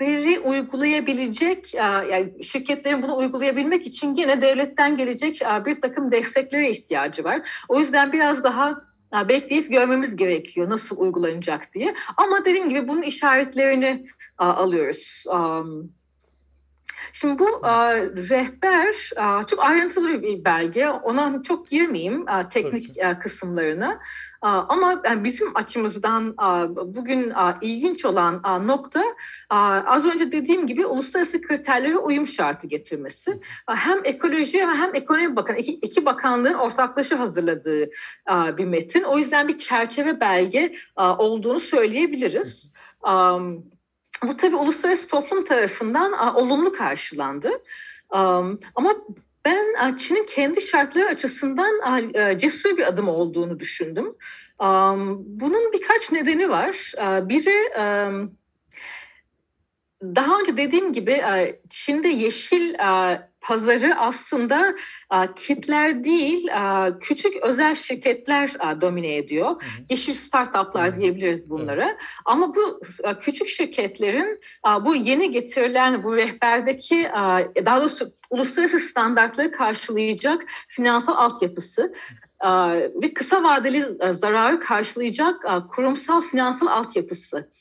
rehberi 0.01 0.39
uygulayabilecek, 0.39 1.75
e, 1.75 1.77
yani 1.77 2.43
şirketlerin 2.43 3.03
bunu 3.03 3.17
uygulayabilmek 3.17 3.87
için 3.87 4.15
yine 4.15 4.41
devletten 4.41 4.97
gelecek 4.97 5.41
e, 5.41 5.65
bir 5.65 5.81
takım 5.81 6.11
desteklere 6.11 6.71
ihtiyacı 6.71 7.23
var. 7.23 7.41
O 7.69 7.79
yüzden 7.79 8.11
biraz 8.11 8.43
daha 8.43 8.81
bekleyip 9.29 9.71
görmemiz 9.71 10.15
gerekiyor 10.15 10.69
nasıl 10.69 10.97
uygulanacak 10.97 11.73
diye. 11.73 11.95
Ama 12.17 12.45
dediğim 12.45 12.69
gibi 12.69 12.87
bunun 12.87 13.01
işaretlerini 13.01 14.05
alıyoruz. 14.37 15.23
Şimdi 17.13 17.39
bu 17.39 17.67
e, 17.67 17.95
rehber 18.29 19.11
e, 19.17 19.47
çok 19.47 19.65
ayrıntılı 19.65 20.23
bir 20.23 20.45
belge. 20.45 20.89
Ona 20.89 21.41
çok 21.43 21.69
girmeyeyim 21.69 22.29
e, 22.29 22.49
teknik 22.49 22.97
e, 22.97 23.19
kısımlarına. 23.19 23.99
E, 24.43 24.47
ama 24.47 25.01
yani 25.05 25.23
bizim 25.23 25.57
açımızdan 25.57 26.29
e, 26.29 26.75
bugün 26.75 27.29
e, 27.29 27.55
ilginç 27.61 28.05
olan 28.05 28.41
e, 28.47 28.67
nokta 28.67 29.03
e, 29.51 29.55
az 29.85 30.05
önce 30.05 30.31
dediğim 30.31 30.67
gibi 30.67 30.85
uluslararası 30.85 31.41
kriterlere 31.41 31.97
uyum 31.97 32.27
şartı 32.27 32.67
getirmesi. 32.67 33.31
E, 33.69 33.73
hem 33.73 33.99
ekoloji 34.03 34.65
hem 34.65 34.95
ekonomi 34.95 35.35
bakan 35.35 35.55
iki, 35.55 35.71
iki 35.71 36.05
bakanlığın 36.05 36.53
ortaklaşa 36.53 37.19
hazırladığı 37.19 37.83
e, 38.29 38.57
bir 38.57 38.65
metin. 38.65 39.03
O 39.03 39.17
yüzden 39.17 39.47
bir 39.47 39.57
çerçeve 39.57 40.19
belge 40.19 40.73
e, 40.99 41.01
olduğunu 41.01 41.59
söyleyebiliriz. 41.59 42.73
Bu 44.23 44.37
tabii 44.37 44.55
uluslararası 44.55 45.07
toplum 45.07 45.45
tarafından 45.45 46.35
olumlu 46.35 46.73
karşılandı. 46.73 47.51
Ama 48.75 48.93
ben 49.47 49.97
Çin'in 49.97 50.25
kendi 50.25 50.61
şartları 50.61 51.05
açısından 51.05 51.79
a, 51.83 52.37
cesur 52.37 52.77
bir 52.77 52.87
adım 52.87 53.07
olduğunu 53.07 53.59
düşündüm. 53.59 54.15
Bunun 55.25 55.73
birkaç 55.73 56.11
nedeni 56.11 56.49
var. 56.49 56.91
A, 56.97 57.29
biri 57.29 57.69
daha 60.01 60.39
önce 60.39 60.57
dediğim 60.57 60.93
gibi 60.93 61.21
Çin'de 61.69 62.07
yeşil 62.07 62.73
pazarı 63.41 63.95
aslında 63.95 64.75
kitler 65.35 66.03
değil 66.03 66.47
küçük 67.01 67.35
özel 67.35 67.75
şirketler 67.75 68.53
domine 68.81 69.15
ediyor. 69.15 69.49
Hı 69.49 69.53
hı. 69.53 69.83
Yeşil 69.89 70.13
startuplar 70.13 70.97
diyebiliriz 70.97 71.49
bunlara. 71.49 71.85
Evet. 71.85 71.97
Ama 72.25 72.55
bu 72.55 72.81
küçük 73.21 73.47
şirketlerin 73.47 74.39
bu 74.81 74.95
yeni 74.95 75.31
getirilen 75.31 76.03
bu 76.03 76.15
rehberdeki 76.15 77.09
daha 77.65 77.81
doğrusu 77.81 78.13
uluslararası 78.29 78.79
standartları 78.79 79.51
karşılayacak 79.51 80.45
finansal 80.67 81.13
altyapısı 81.15 81.93
ve 83.01 83.13
kısa 83.13 83.43
vadeli 83.43 83.85
zararı 84.13 84.59
karşılayacak 84.59 85.35
kurumsal 85.69 86.21
finansal 86.21 86.67
altyapısı 86.67 87.51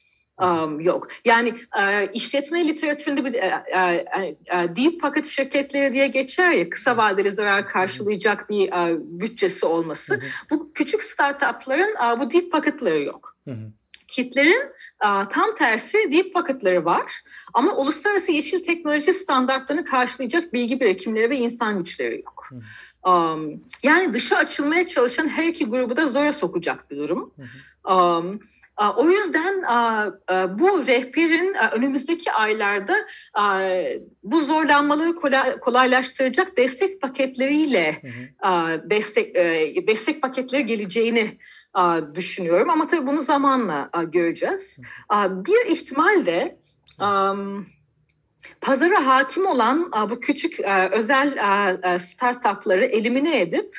um, 0.43 0.81
yok. 0.81 1.09
Yani 1.25 1.55
e, 1.81 2.13
işletme 2.13 2.69
literatüründe 2.69 3.25
bir 3.25 3.35
e, 3.35 3.65
e, 3.75 4.37
e, 4.59 4.77
deep 4.77 5.01
pocket 5.01 5.27
şirketleri 5.27 5.93
diye 5.93 6.07
geçer 6.07 6.51
ya 6.51 6.71
kısa 6.71 6.97
vadeli 6.97 7.33
zarar 7.33 7.69
karşılayacak 7.69 8.51
bir 8.51 8.69
e, 8.73 8.97
bütçesi 9.01 9.67
olması. 9.67 10.15
Hı 10.15 10.19
hı. 10.19 10.25
Bu 10.51 10.73
küçük 10.73 11.03
startupların 11.03 11.95
e, 12.05 12.21
bu 12.21 12.31
deep 12.31 12.53
pocketları 12.53 13.03
yok. 13.03 13.37
Hı 13.45 13.51
hı. 13.51 13.71
Kitlerin 14.09 14.63
e, 15.05 15.09
tam 15.31 15.55
tersi 15.59 15.99
deep 16.13 16.35
pocketları 16.35 16.85
var 16.85 17.23
ama 17.55 17.77
uluslararası 17.77 18.33
yeşil 18.33 18.65
teknoloji 18.65 19.15
standartlarını 19.15 19.85
karşılayacak 19.85 20.53
bilgi 20.53 20.81
birikimleri 20.81 21.31
ve 21.31 21.37
insan 21.37 21.79
güçleri 21.79 22.17
yok. 22.17 22.47
Hı 22.49 22.55
hı. 22.55 22.61
Um, 23.07 23.61
yani 23.83 24.15
dışa 24.15 24.37
açılmaya 24.37 24.89
çalışan 24.89 25.29
her 25.29 25.45
iki 25.45 25.67
grubu 25.67 25.97
da 25.97 26.09
zora 26.09 26.33
sokacak 26.33 26.91
bir 26.91 26.97
durum. 26.97 27.33
Hı 27.37 27.43
hı. 27.43 27.95
Um, 27.95 28.41
o 28.97 29.11
yüzden 29.11 29.63
bu 30.59 30.87
rehberin 30.87 31.55
önümüzdeki 31.73 32.33
aylarda 32.33 32.97
bu 34.23 34.41
zorlanmaları 34.41 35.15
kolaylaştıracak 35.61 36.57
destek 36.57 37.01
paketleriyle 37.01 38.03
destek 38.91 39.35
destek 39.89 40.23
paketleri 40.23 40.67
geleceğini 40.67 41.39
düşünüyorum. 42.15 42.71
Ama 42.71 42.87
tabii 42.87 43.07
bunu 43.07 43.23
zamanla 43.23 43.91
göreceğiz. 44.07 44.79
Bir 45.31 45.67
ihtimal 45.67 46.27
de 46.27 46.59
pazara 48.61 49.07
hakim 49.07 49.47
olan 49.47 49.93
bu 50.11 50.21
küçük 50.21 50.61
özel 50.91 51.39
startupları 51.99 52.85
elimine 52.85 53.41
edip 53.41 53.79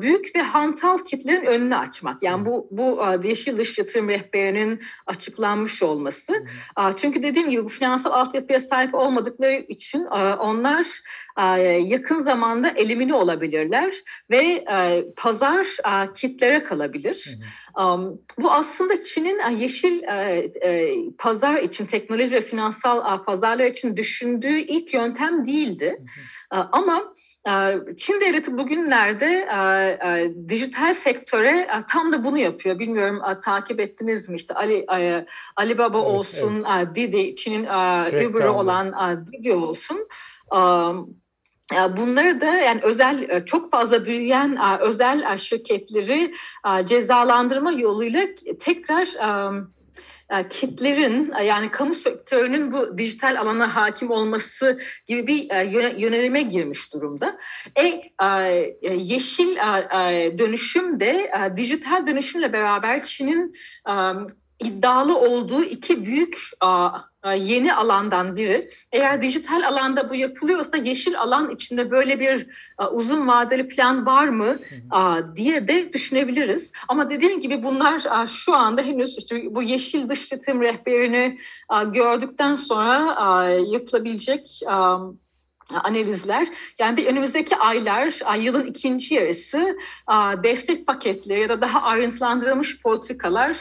büyük 0.00 0.36
ve 0.36 0.42
hantal 0.42 0.98
kitlerin 0.98 1.46
önünü 1.46 1.76
açmak. 1.76 2.22
Yani 2.22 2.46
bu 2.46 2.68
bu 2.70 3.00
yeşil 3.24 3.58
dış 3.58 3.78
yatırım 3.78 4.08
rehberinin 4.08 4.80
açıklanmış 5.06 5.82
olması. 5.82 6.46
Çünkü 6.96 7.22
dediğim 7.22 7.50
gibi 7.50 7.64
bu 7.64 7.68
finansal 7.68 8.12
altyapıya 8.12 8.60
sahip 8.60 8.94
olmadıkları 8.94 9.54
için 9.54 10.04
onlar 10.40 10.86
yakın 11.80 12.18
zamanda 12.18 12.68
elimine 12.68 13.14
olabilirler 13.14 13.94
ve 14.30 14.64
pazar 15.16 15.66
kitlere 16.14 16.64
kalabilir. 16.64 17.38
Bu 18.38 18.52
aslında 18.52 19.02
Çin'in 19.02 19.56
yeşil 19.56 20.02
pazar 21.18 21.62
için, 21.62 21.86
teknoloji 21.86 22.32
ve 22.32 22.40
finansal 22.40 23.24
pazarlar 23.24 23.66
için 23.66 23.96
düşündüğü 23.96 24.58
ilk 24.58 24.94
yöntem 24.94 25.46
değildi. 25.46 26.02
Ama 26.50 27.14
Çin 27.96 28.20
devleti 28.20 28.58
bugünlerde 28.58 29.48
e, 29.52 29.58
e, 30.08 30.32
dijital 30.48 30.94
sektöre 30.94 31.48
e, 31.48 31.84
tam 31.90 32.12
da 32.12 32.24
bunu 32.24 32.38
yapıyor. 32.38 32.78
Bilmiyorum 32.78 33.22
takip 33.44 33.80
ettiniz 33.80 34.28
mi? 34.28 34.36
İşte 34.36 34.54
Ali 34.54 34.86
Alibaba 35.56 35.98
evet, 35.98 36.10
olsun, 36.10 36.64
evet. 36.76 36.94
Didi, 36.94 37.36
Çin'in 37.36 37.64
Uber'ı 37.64 38.52
olan 38.52 38.94
Didi 39.32 39.52
olsun. 39.52 40.08
Bunları 41.96 42.40
da 42.40 42.46
yani 42.46 42.80
özel 42.82 43.44
çok 43.44 43.70
fazla 43.70 44.06
büyüyen 44.06 44.58
özel 44.80 45.38
şirketleri 45.38 46.34
cezalandırma 46.84 47.72
yoluyla 47.72 48.26
tekrar 48.60 49.08
kitlerin 50.50 51.32
e, 51.38 51.44
yani 51.44 51.70
kamu 51.70 51.94
sektörünün 51.94 52.72
bu 52.72 52.98
dijital 52.98 53.40
alana 53.40 53.76
hakim 53.76 54.10
olması 54.10 54.80
gibi 55.06 55.26
bir 55.26 55.50
e, 55.50 55.64
yönelime 56.00 56.42
girmiş 56.42 56.92
durumda. 56.92 57.38
E, 57.76 58.02
e, 58.82 58.94
yeşil 58.94 59.56
e, 59.56 60.38
dönüşüm 60.38 61.00
de 61.00 61.10
e, 61.10 61.56
dijital 61.56 62.06
dönüşümle 62.06 62.52
beraber 62.52 63.04
Çin'in 63.04 63.54
e, 63.88 63.94
iddialı 64.60 65.18
olduğu 65.18 65.64
iki 65.64 66.06
büyük 66.06 66.38
yeni 67.34 67.74
alandan 67.74 68.36
biri. 68.36 68.70
Eğer 68.92 69.22
dijital 69.22 69.62
alanda 69.68 70.10
bu 70.10 70.14
yapılıyorsa 70.14 70.76
yeşil 70.76 71.20
alan 71.20 71.50
içinde 71.50 71.90
böyle 71.90 72.20
bir 72.20 72.46
uzun 72.92 73.28
vadeli 73.28 73.68
plan 73.68 74.06
var 74.06 74.28
mı 74.28 74.58
diye 75.36 75.68
de 75.68 75.92
düşünebiliriz. 75.92 76.72
Ama 76.88 77.10
dediğim 77.10 77.40
gibi 77.40 77.62
bunlar 77.62 78.26
şu 78.28 78.54
anda 78.54 78.82
henüz 78.82 79.18
işte 79.18 79.36
bu 79.50 79.62
yeşil 79.62 80.08
dış 80.08 80.32
rehberini 80.32 81.38
gördükten 81.92 82.54
sonra 82.54 83.48
yapılabilecek 83.48 84.60
analizler. 85.70 86.48
Yani 86.78 86.96
bir 86.96 87.06
önümüzdeki 87.06 87.56
aylar, 87.56 88.38
yılın 88.40 88.66
ikinci 88.66 89.14
yarısı 89.14 89.78
destek 90.42 90.86
paketleri 90.86 91.40
ya 91.40 91.48
da 91.48 91.60
daha 91.60 91.82
ayrıntılandırılmış 91.82 92.82
politikalar 92.82 93.58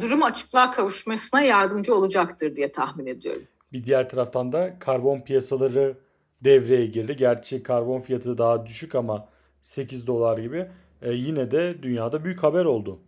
durumu 0.00 0.24
açıklığa 0.24 0.72
kavuşmasına 0.72 1.42
yardımcı 1.42 1.94
olacaktır 1.94 2.56
diye 2.56 2.72
tahmin 2.72 3.06
ediyorum. 3.06 3.42
Bir 3.72 3.84
diğer 3.84 4.08
taraftan 4.08 4.52
da 4.52 4.78
karbon 4.78 5.20
piyasaları 5.20 5.96
devreye 6.44 6.86
girdi. 6.86 7.16
Gerçi 7.16 7.62
karbon 7.62 8.00
fiyatı 8.00 8.38
daha 8.38 8.66
düşük 8.66 8.94
ama 8.94 9.28
8 9.62 10.06
dolar 10.06 10.38
gibi 10.38 10.66
e, 11.02 11.12
yine 11.12 11.50
de 11.50 11.82
dünyada 11.82 12.24
büyük 12.24 12.42
haber 12.42 12.64
oldu. 12.64 12.98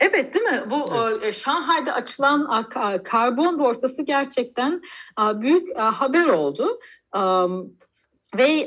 Evet 0.00 0.34
değil 0.34 0.44
mi? 0.44 0.62
Bu 0.70 0.90
evet. 0.96 1.24
E, 1.24 1.32
Şanghay'da 1.32 1.92
açılan 1.92 2.68
karbon 3.04 3.58
borsası 3.58 4.02
gerçekten 4.02 4.82
büyük 5.18 5.78
haber 5.78 6.26
oldu. 6.26 6.78
Ve 8.38 8.66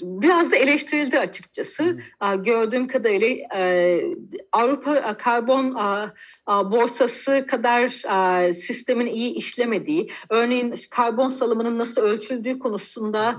biraz 0.00 0.50
da 0.50 0.56
eleştirildi 0.56 1.18
açıkçası. 1.18 1.98
Hmm. 2.20 2.42
Gördüğüm 2.42 2.88
kadarıyla 2.88 3.46
Avrupa 4.52 5.16
karbon 5.16 5.74
borsası 6.48 7.46
kadar 7.46 7.88
sistemin 8.52 9.06
iyi 9.06 9.34
işlemediği, 9.34 10.10
örneğin 10.30 10.74
karbon 10.90 11.28
salımının 11.28 11.78
nasıl 11.78 12.02
ölçüldüğü 12.02 12.58
konusunda 12.58 13.36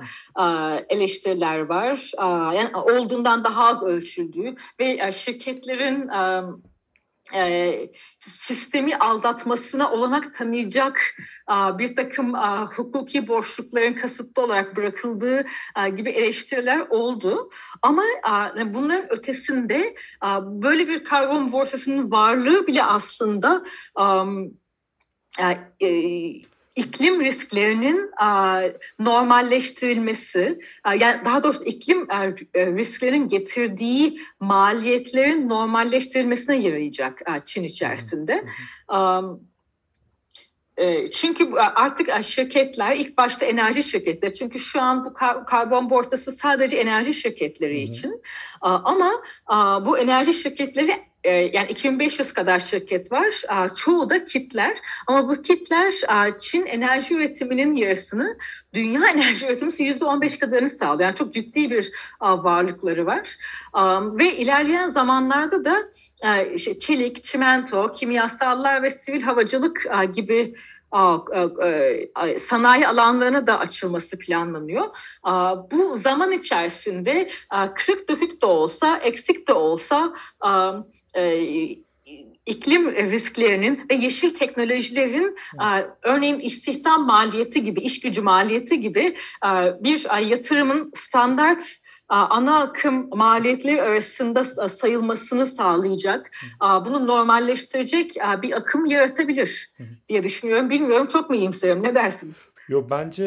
eleştiriler 0.90 1.60
var. 1.60 2.12
Yani 2.56 2.76
olduğundan 2.76 3.44
daha 3.44 3.68
az 3.68 3.84
ölçüldüğü 3.84 4.56
ve 4.80 5.12
şirketlerin 5.12 6.10
e, 7.34 7.90
sistemi 8.26 8.98
aldatmasına 8.98 9.92
olanak 9.92 10.36
tanıyacak 10.36 11.02
a, 11.48 11.80
bir 11.80 11.96
takım 11.96 12.36
a, 12.36 12.66
hukuki 12.66 13.28
boşlukların 13.28 13.94
kasıtlı 13.94 14.44
olarak 14.44 14.76
bırakıldığı 14.76 15.46
a, 15.76 15.88
gibi 15.88 16.10
eleştiriler 16.10 16.80
oldu. 16.80 17.50
Ama 17.82 18.04
a, 18.24 18.74
bunların 18.74 19.14
ötesinde 19.14 19.96
a, 20.22 20.62
böyle 20.62 20.88
bir 20.88 21.04
karbon 21.04 21.52
borsasının 21.52 22.12
varlığı 22.12 22.68
bile 22.68 22.84
aslında 22.84 23.64
a, 23.96 24.26
e, 25.82 25.90
iklim 26.76 27.22
risklerinin 27.22 28.12
normalleştirilmesi, 29.00 30.60
yani 31.00 31.26
daha 31.26 31.44
doğrusu 31.44 31.64
iklim 31.64 32.12
e, 32.12 32.68
risklerinin 32.68 33.28
getirdiği 33.28 34.20
maliyetlerin 34.40 35.50
normalleştirilmesine 35.50 36.56
yarayacak 36.56 37.22
Çin 37.46 37.64
içerisinde. 37.64 38.46
E, 40.78 41.12
çünkü 41.12 41.54
artık 41.56 42.24
şirketler 42.24 42.96
ilk 42.96 43.18
başta 43.18 43.46
enerji 43.46 43.84
şirketleri 43.84 44.34
çünkü 44.34 44.60
şu 44.60 44.82
an 44.82 45.06
bu 45.06 45.14
karbon 45.46 45.90
borsası 45.90 46.32
sadece 46.32 46.78
enerji 46.78 47.14
şirketleri 47.14 47.80
için. 47.80 48.22
Ama 48.62 49.12
bu 49.86 49.98
enerji 49.98 50.34
şirketleri 50.34 50.92
yani 51.26 51.68
2500 51.70 52.34
kadar 52.34 52.60
şirket 52.60 53.12
var. 53.12 53.42
Çoğu 53.76 54.10
da 54.10 54.26
kitler 54.26 54.78
ama 55.08 55.30
bu 55.30 55.42
kitler 55.42 55.94
Çin 56.40 56.66
enerji 56.66 57.16
üretiminin 57.16 57.76
yarısını 57.76 58.38
dünya 58.74 59.08
enerji 59.14 59.46
üretiminin 59.46 60.00
%15 60.00 60.40
kadarını 60.40 60.70
sağlıyor. 60.70 61.10
Yani 61.10 61.18
çok 61.18 61.34
ciddi 61.34 61.72
bir 61.72 61.92
varlıkları 62.22 63.06
var. 63.06 63.38
Ve 64.18 64.36
ilerleyen 64.38 64.88
zamanlarda 64.88 65.66
da 65.66 65.78
çelik, 66.80 67.24
çimento, 67.24 67.92
kimyasallar 67.92 68.84
ve 68.84 68.92
sivil 68.92 69.22
havacılık 69.22 69.88
gibi 70.14 70.56
sanayi 72.50 72.88
alanlarına 72.88 73.48
da 73.48 73.60
açılması 73.60 74.20
planlanıyor. 74.20 74.86
Bu 75.72 75.98
zaman 75.98 76.32
içerisinde 76.32 77.30
kırık 77.76 78.10
dökük 78.10 78.42
de 78.42 78.46
olsa, 78.46 78.98
eksik 78.98 79.48
de 79.48 79.54
olsa 79.54 80.14
e, 81.18 81.46
iklim 82.46 82.92
risklerinin 82.92 83.86
ve 83.92 83.96
yeşil 83.96 84.36
teknolojilerin 84.36 85.38
evet. 85.64 85.90
örneğin 86.04 86.40
istihdam 86.40 87.06
maliyeti 87.06 87.64
gibi, 87.64 87.80
iş 87.80 88.00
gücü 88.00 88.22
maliyeti 88.22 88.80
gibi 88.80 89.16
bir 89.80 90.22
yatırımın 90.22 90.92
standart 90.98 91.85
ana 92.10 92.60
akım 92.60 93.10
maliyetleri 93.10 93.82
arasında 93.82 94.44
sayılmasını 94.70 95.48
sağlayacak, 95.48 96.32
bunu 96.62 97.08
normalleştirecek 97.08 98.12
bir 98.42 98.58
akım 98.58 98.86
yaratabilir 98.86 99.72
diye 100.10 100.24
düşünüyorum. 100.24 100.70
Bilmiyorum 100.70 101.08
çok 101.12 101.30
mu 101.30 101.36
iyimserim 101.36 101.84
ne 101.84 101.96
dersiniz? 101.96 102.50
Yo 102.68 102.88
bence 102.90 103.24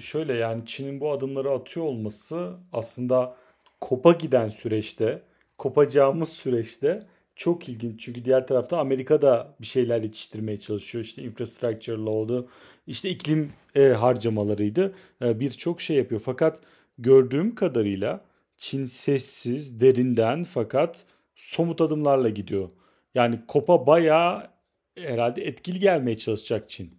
şöyle 0.00 0.34
yani 0.34 0.66
Çin'in 0.66 1.00
bu 1.00 1.12
adımları 1.12 1.50
atıyor 1.50 1.86
olması 1.86 2.56
aslında 2.72 3.36
kopa 3.80 4.12
giden 4.12 4.48
süreçte, 4.48 5.22
kopacağımız 5.58 6.28
süreçte 6.28 7.06
çok 7.36 7.68
ilginç 7.68 8.00
çünkü 8.00 8.24
diğer 8.24 8.46
tarafta 8.46 8.78
Amerika 8.78 9.22
da 9.22 9.54
bir 9.60 9.66
şeyler 9.66 10.02
yetiştirmeye 10.02 10.58
çalışıyor. 10.58 11.04
İşte 11.04 11.22
infrastructure 11.22 11.96
law'du, 11.96 12.48
işte 12.86 13.08
iklim 13.08 13.52
e, 13.74 13.88
harcamalarıydı. 13.88 14.94
E, 15.22 15.40
Birçok 15.40 15.80
şey 15.80 15.96
yapıyor. 15.96 16.20
Fakat 16.24 16.60
gördüğüm 16.98 17.54
kadarıyla 17.54 18.24
Çin 18.56 18.86
sessiz, 18.86 19.80
derinden 19.80 20.44
fakat 20.44 21.04
somut 21.34 21.80
adımlarla 21.80 22.28
gidiyor. 22.28 22.68
Yani 23.14 23.40
kopa 23.48 23.86
bayağı 23.86 24.50
herhalde 24.98 25.44
etkili 25.44 25.78
gelmeye 25.78 26.18
çalışacak 26.18 26.68
Çin. 26.68 26.98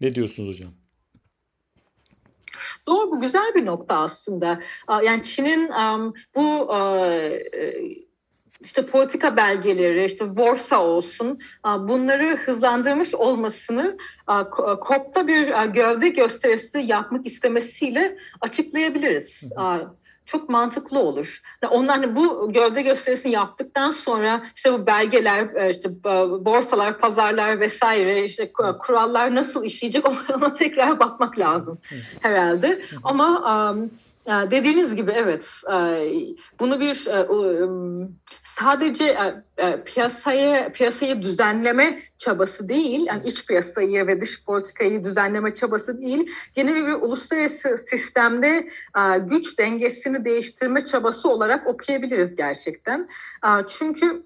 Ne 0.00 0.14
diyorsunuz 0.14 0.48
hocam? 0.48 0.70
Doğru 2.86 3.10
bu 3.10 3.20
güzel 3.20 3.54
bir 3.54 3.66
nokta 3.66 3.98
aslında. 3.98 4.60
Yani 4.88 5.24
Çin'in 5.24 5.68
bu 6.34 6.68
işte 8.60 8.86
politika 8.86 9.36
belgeleri, 9.36 10.04
işte 10.04 10.36
borsa 10.36 10.82
olsun 10.82 11.38
bunları 11.64 12.36
hızlandırmış 12.36 13.14
olmasını 13.14 13.96
COP'ta 14.86 15.26
bir 15.28 15.46
gövde 15.64 16.08
gösterisi 16.08 16.78
yapmak 16.78 17.26
istemesiyle 17.26 18.18
açıklayabiliriz. 18.40 19.42
Çok 20.26 20.48
mantıklı 20.48 20.98
olur. 20.98 21.42
Onlar 21.70 21.96
hani 21.96 22.16
bu 22.16 22.52
gövde 22.52 22.82
gösterisini 22.82 23.32
yaptıktan 23.32 23.90
sonra 23.90 24.42
işte 24.56 24.72
bu 24.72 24.86
belgeler, 24.86 25.54
e, 25.54 25.70
işte 25.70 26.04
borsalar, 26.44 26.98
pazarlar 26.98 27.60
vesaire, 27.60 28.24
işte 28.24 28.52
kurallar 28.52 29.34
nasıl 29.34 29.64
işleyecek 29.64 30.08
ona 30.36 30.54
tekrar 30.54 31.00
bakmak 31.00 31.38
lazım 31.38 31.78
herhalde. 32.20 32.82
Ama 33.02 33.76
dediğiniz 34.28 34.94
gibi 34.94 35.12
evet 35.14 35.44
bunu 36.60 36.80
bir 36.80 37.06
e, 37.06 37.26
sadece 38.58 39.04
e, 39.04 39.42
e, 39.58 39.82
piyasayı 39.84 40.72
piyasayı 40.72 41.22
düzenleme 41.22 42.02
çabası 42.18 42.68
değil, 42.68 43.06
yani 43.06 43.22
iç 43.24 43.46
piyasayı 43.46 44.06
ve 44.06 44.20
dış 44.20 44.44
politikayı 44.44 45.04
düzenleme 45.04 45.54
çabası 45.54 46.00
değil, 46.00 46.30
yeni 46.56 46.74
bir 46.74 46.92
uluslararası 46.92 47.78
sistemde 47.78 48.68
güç 49.20 49.58
dengesini 49.58 50.24
değiştirme 50.24 50.84
çabası 50.84 51.28
olarak 51.28 51.66
okuyabiliriz 51.66 52.36
gerçekten. 52.36 53.08
Çünkü 53.68 54.22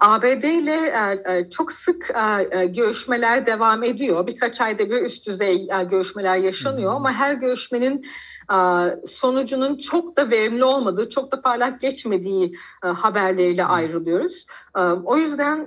ABD 0.00 0.44
ile 0.44 1.50
çok 1.50 1.72
sık 1.72 2.14
görüşmeler 2.68 3.46
devam 3.46 3.84
ediyor. 3.84 4.26
Birkaç 4.26 4.60
ayda 4.60 4.90
bir 4.90 5.02
üst 5.02 5.26
düzey 5.26 5.68
görüşmeler 5.90 6.36
yaşanıyor 6.36 6.94
ama 6.94 7.12
her 7.12 7.34
görüşmenin 7.34 8.06
sonucunun 9.08 9.78
çok 9.78 10.16
da 10.16 10.30
verimli 10.30 10.64
olmadığı, 10.64 11.10
çok 11.10 11.32
da 11.32 11.42
parlak 11.42 11.80
geçmediği 11.80 12.54
haberleriyle 12.80 13.64
ayrılıyoruz. 13.64 14.46
O 15.04 15.16
yüzden 15.16 15.66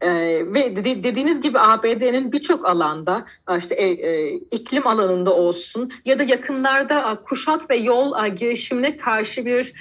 ee, 0.00 0.42
ve 0.54 0.76
de, 0.76 1.04
dediğiniz 1.04 1.40
gibi 1.40 1.58
ABD'nin 1.58 2.32
birçok 2.32 2.68
alanda 2.68 3.24
işte 3.58 3.74
e, 3.74 3.88
e, 3.88 4.32
iklim 4.32 4.86
alanında 4.86 5.34
olsun 5.34 5.92
ya 6.04 6.18
da 6.18 6.22
yakınlarda 6.22 7.18
kuşak 7.24 7.70
ve 7.70 7.76
yol 7.76 8.26
girişimine 8.34 8.96
karşı 8.96 9.46
bir 9.46 9.72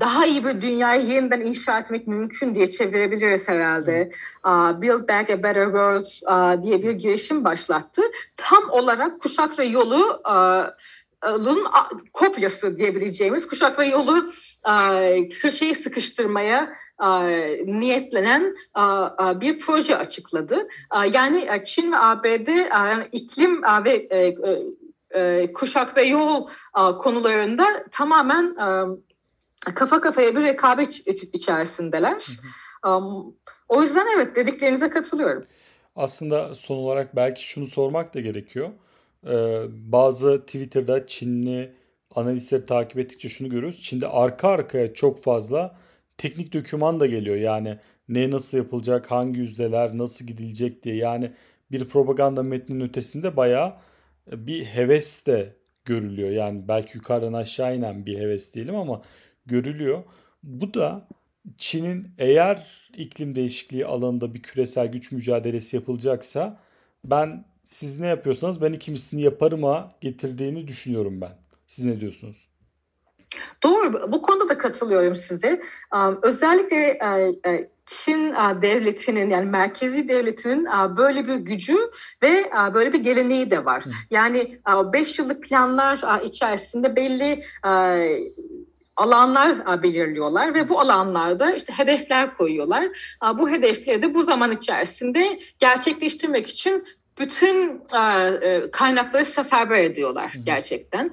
daha 0.00 0.26
iyi 0.26 0.44
bir 0.44 0.60
dünyayı 0.60 1.06
yeniden 1.06 1.40
inşa 1.40 1.78
etmek 1.78 2.06
mümkün 2.06 2.54
diye 2.54 2.70
çevirebiliriz 2.70 3.48
herhalde. 3.48 4.10
Build 4.82 5.08
Back 5.08 5.30
a 5.30 5.42
Better 5.42 5.64
World 5.64 6.06
diye 6.62 6.82
bir 6.82 6.90
girişim 6.90 7.44
başlattı. 7.44 8.02
Tam 8.36 8.70
olarak 8.70 9.20
Kuşak 9.20 9.58
ve 9.58 9.64
Yolu 9.64 10.22
kopyası 12.12 12.78
diyebileceğimiz 12.78 13.48
kuşak 13.48 13.78
ve 13.78 13.86
yolu 13.86 14.30
köşeyi 15.40 15.74
sıkıştırmaya 15.74 16.72
niyetlenen 17.66 18.54
bir 19.40 19.58
proje 19.58 19.96
açıkladı. 19.96 20.68
Yani 21.12 21.48
Çin 21.64 21.92
ve 21.92 21.98
ABD 21.98 22.48
iklim 23.12 23.62
ve 23.84 24.08
kuşak 25.54 25.96
ve 25.96 26.02
yol 26.02 26.48
konularında 26.98 27.64
tamamen 27.90 28.56
kafa 29.74 30.00
kafaya 30.00 30.36
bir 30.36 30.42
rekabet 30.42 31.06
içerisindeler. 31.32 32.26
O 33.68 33.82
yüzden 33.82 34.06
evet 34.16 34.36
dediklerinize 34.36 34.90
katılıyorum. 34.90 35.46
Aslında 35.96 36.54
son 36.54 36.76
olarak 36.76 37.16
belki 37.16 37.46
şunu 37.46 37.66
sormak 37.66 38.14
da 38.14 38.20
gerekiyor. 38.20 38.70
Ee, 39.26 39.62
bazı 39.68 40.40
Twitter'da 40.40 41.06
Çinli 41.06 41.72
analistleri 42.14 42.64
takip 42.64 42.98
ettikçe 42.98 43.28
şunu 43.28 43.48
görüyoruz. 43.48 43.82
Çin'de 43.82 44.08
arka 44.08 44.48
arkaya 44.48 44.94
çok 44.94 45.22
fazla 45.22 45.76
teknik 46.18 46.52
doküman 46.52 47.00
da 47.00 47.06
geliyor. 47.06 47.36
Yani 47.36 47.78
ne 48.08 48.30
nasıl 48.30 48.58
yapılacak, 48.58 49.10
hangi 49.10 49.38
yüzdeler, 49.38 49.98
nasıl 49.98 50.26
gidilecek 50.26 50.82
diye. 50.82 50.96
Yani 50.96 51.32
bir 51.70 51.88
propaganda 51.88 52.42
metninin 52.42 52.88
ötesinde 52.88 53.36
bayağı 53.36 53.74
bir 54.32 54.64
heves 54.64 55.26
de 55.26 55.56
görülüyor. 55.84 56.30
Yani 56.30 56.68
belki 56.68 56.98
yukarıdan 56.98 57.32
aşağı 57.32 57.76
inen 57.76 58.06
bir 58.06 58.18
heves 58.18 58.54
diyelim 58.54 58.76
ama 58.76 59.02
görülüyor. 59.46 60.04
Bu 60.42 60.74
da 60.74 61.08
Çin'in 61.56 62.08
eğer 62.18 62.88
iklim 62.96 63.34
değişikliği 63.34 63.86
alanında 63.86 64.34
bir 64.34 64.42
küresel 64.42 64.86
güç 64.86 65.12
mücadelesi 65.12 65.76
yapılacaksa 65.76 66.60
ben 67.04 67.44
siz 67.64 67.98
ne 67.98 68.06
yapıyorsanız 68.06 68.60
ben 68.60 68.72
ikimisini 68.72 69.22
yaparıma 69.22 69.94
getirdiğini 70.00 70.68
düşünüyorum 70.68 71.20
ben. 71.20 71.32
Siz 71.66 71.84
ne 71.84 72.00
diyorsunuz? 72.00 72.48
Doğru. 73.62 74.12
Bu 74.12 74.22
konuda 74.22 74.48
da 74.48 74.58
katılıyorum 74.58 75.16
size. 75.16 75.62
Özellikle 76.22 76.98
Çin 77.86 78.32
devletinin 78.62 79.30
yani 79.30 79.50
merkezi 79.50 80.08
devletinin 80.08 80.66
böyle 80.96 81.26
bir 81.26 81.34
gücü 81.34 81.76
ve 82.22 82.50
böyle 82.74 82.92
bir 82.92 82.98
geleneği 82.98 83.50
de 83.50 83.64
var. 83.64 83.84
Yani 84.10 84.58
5 84.92 85.18
yıllık 85.18 85.42
planlar 85.42 86.20
içerisinde 86.24 86.96
belli 86.96 87.42
alanlar 88.96 89.82
belirliyorlar 89.82 90.54
ve 90.54 90.68
bu 90.68 90.80
alanlarda 90.80 91.52
işte 91.52 91.72
hedefler 91.72 92.34
koyuyorlar. 92.34 92.88
Bu 93.38 93.50
hedefleri 93.50 94.02
de 94.02 94.14
bu 94.14 94.22
zaman 94.22 94.52
içerisinde 94.52 95.38
gerçekleştirmek 95.58 96.48
için 96.48 96.84
bütün 97.18 97.82
e, 98.42 98.70
kaynakları 98.70 99.24
seferber 99.24 99.78
ediyorlar 99.78 100.34
Hı. 100.34 100.38
gerçekten. 100.38 101.10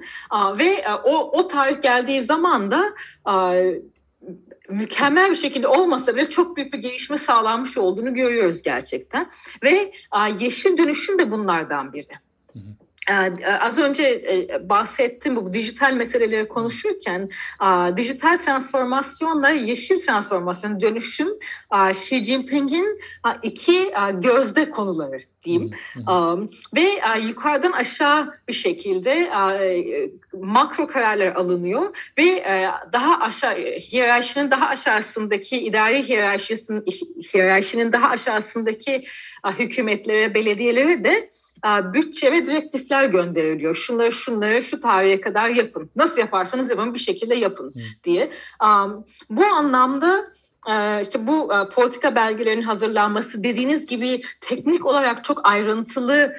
ve 0.58 0.64
e, 0.64 0.92
o, 1.04 1.40
o 1.40 1.48
tarih 1.48 1.82
geldiği 1.82 2.22
zaman 2.22 2.70
da 2.70 2.94
mükemmel 4.68 5.30
bir 5.30 5.36
şekilde 5.36 5.68
olmasa 5.68 6.16
bile 6.16 6.30
çok 6.30 6.56
büyük 6.56 6.72
bir 6.72 6.78
gelişme 6.78 7.18
sağlanmış 7.18 7.76
olduğunu 7.76 8.14
görüyoruz 8.14 8.62
gerçekten. 8.62 9.30
Ve 9.62 9.92
yeşil 10.38 10.78
dönüşüm 10.78 11.18
de 11.18 11.30
bunlardan 11.30 11.92
biri. 11.92 12.12
Hı 12.52 12.58
hı. 12.58 12.62
Ee, 12.62 12.83
az 13.60 13.78
önce 13.78 14.02
e, 14.02 14.68
bahsettim 14.68 15.36
bu 15.36 15.52
dijital 15.52 15.92
meseleleri 15.92 16.46
konuşurken 16.46 17.28
dijital 17.96 18.38
transformasyonla 18.38 19.50
yeşil 19.50 20.00
transformasyon 20.00 20.80
dönüşüm 20.80 21.28
Xi 21.90 22.24
Jinping'in 22.24 22.98
iki 23.42 23.92
gözde 24.20 24.70
konuları 24.70 25.18
diyeyim. 25.44 25.70
Um, 26.08 26.50
ve 26.74 27.00
yukarıdan 27.26 27.72
aşağı 27.72 28.34
bir 28.48 28.52
şekilde 28.52 29.30
makro 30.32 30.86
kararlar 30.86 31.26
alınıyor 31.26 31.96
ve 32.18 32.44
daha 32.92 33.20
aşağı 33.20 33.56
hiyerarşinin 33.56 34.50
daha 34.50 34.68
aşağısındaki 34.68 35.58
idari 35.58 36.08
hiyerarşisinin 36.08 36.84
hiyerarşinin 37.34 37.92
daha 37.92 38.08
aşağısındaki 38.08 39.04
hükümetlere 39.58 40.34
belediyelere 40.34 41.04
de 41.04 41.28
bütçe 41.64 42.32
ve 42.32 42.46
direktifler 42.46 43.04
gönderiliyor. 43.04 43.74
Şunları 43.74 44.12
şunları 44.12 44.62
şu 44.62 44.80
tarihe 44.80 45.20
kadar 45.20 45.48
yapın. 45.48 45.90
Nasıl 45.96 46.18
yaparsanız 46.18 46.70
yapın 46.70 46.94
bir 46.94 46.98
şekilde 46.98 47.34
yapın 47.34 47.74
diye. 48.04 48.30
Bu 49.30 49.44
anlamda 49.44 50.26
işte 51.02 51.26
bu 51.26 51.52
politika 51.74 52.14
belgelerinin 52.14 52.62
hazırlanması 52.62 53.44
dediğiniz 53.44 53.86
gibi 53.86 54.22
teknik 54.40 54.86
olarak 54.86 55.24
çok 55.24 55.48
ayrıntılı 55.48 56.34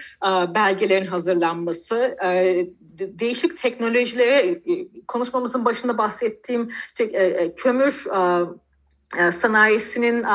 belgelerin 0.55 1.07
hazırlanması 1.07 2.17
değişik 2.99 3.61
teknolojilere 3.61 4.61
konuşmamızın 5.07 5.65
başında 5.65 5.97
bahsettiğim 5.97 6.71
kömür 7.57 8.05
e, 8.15 8.45
sanayisinin 9.41 10.25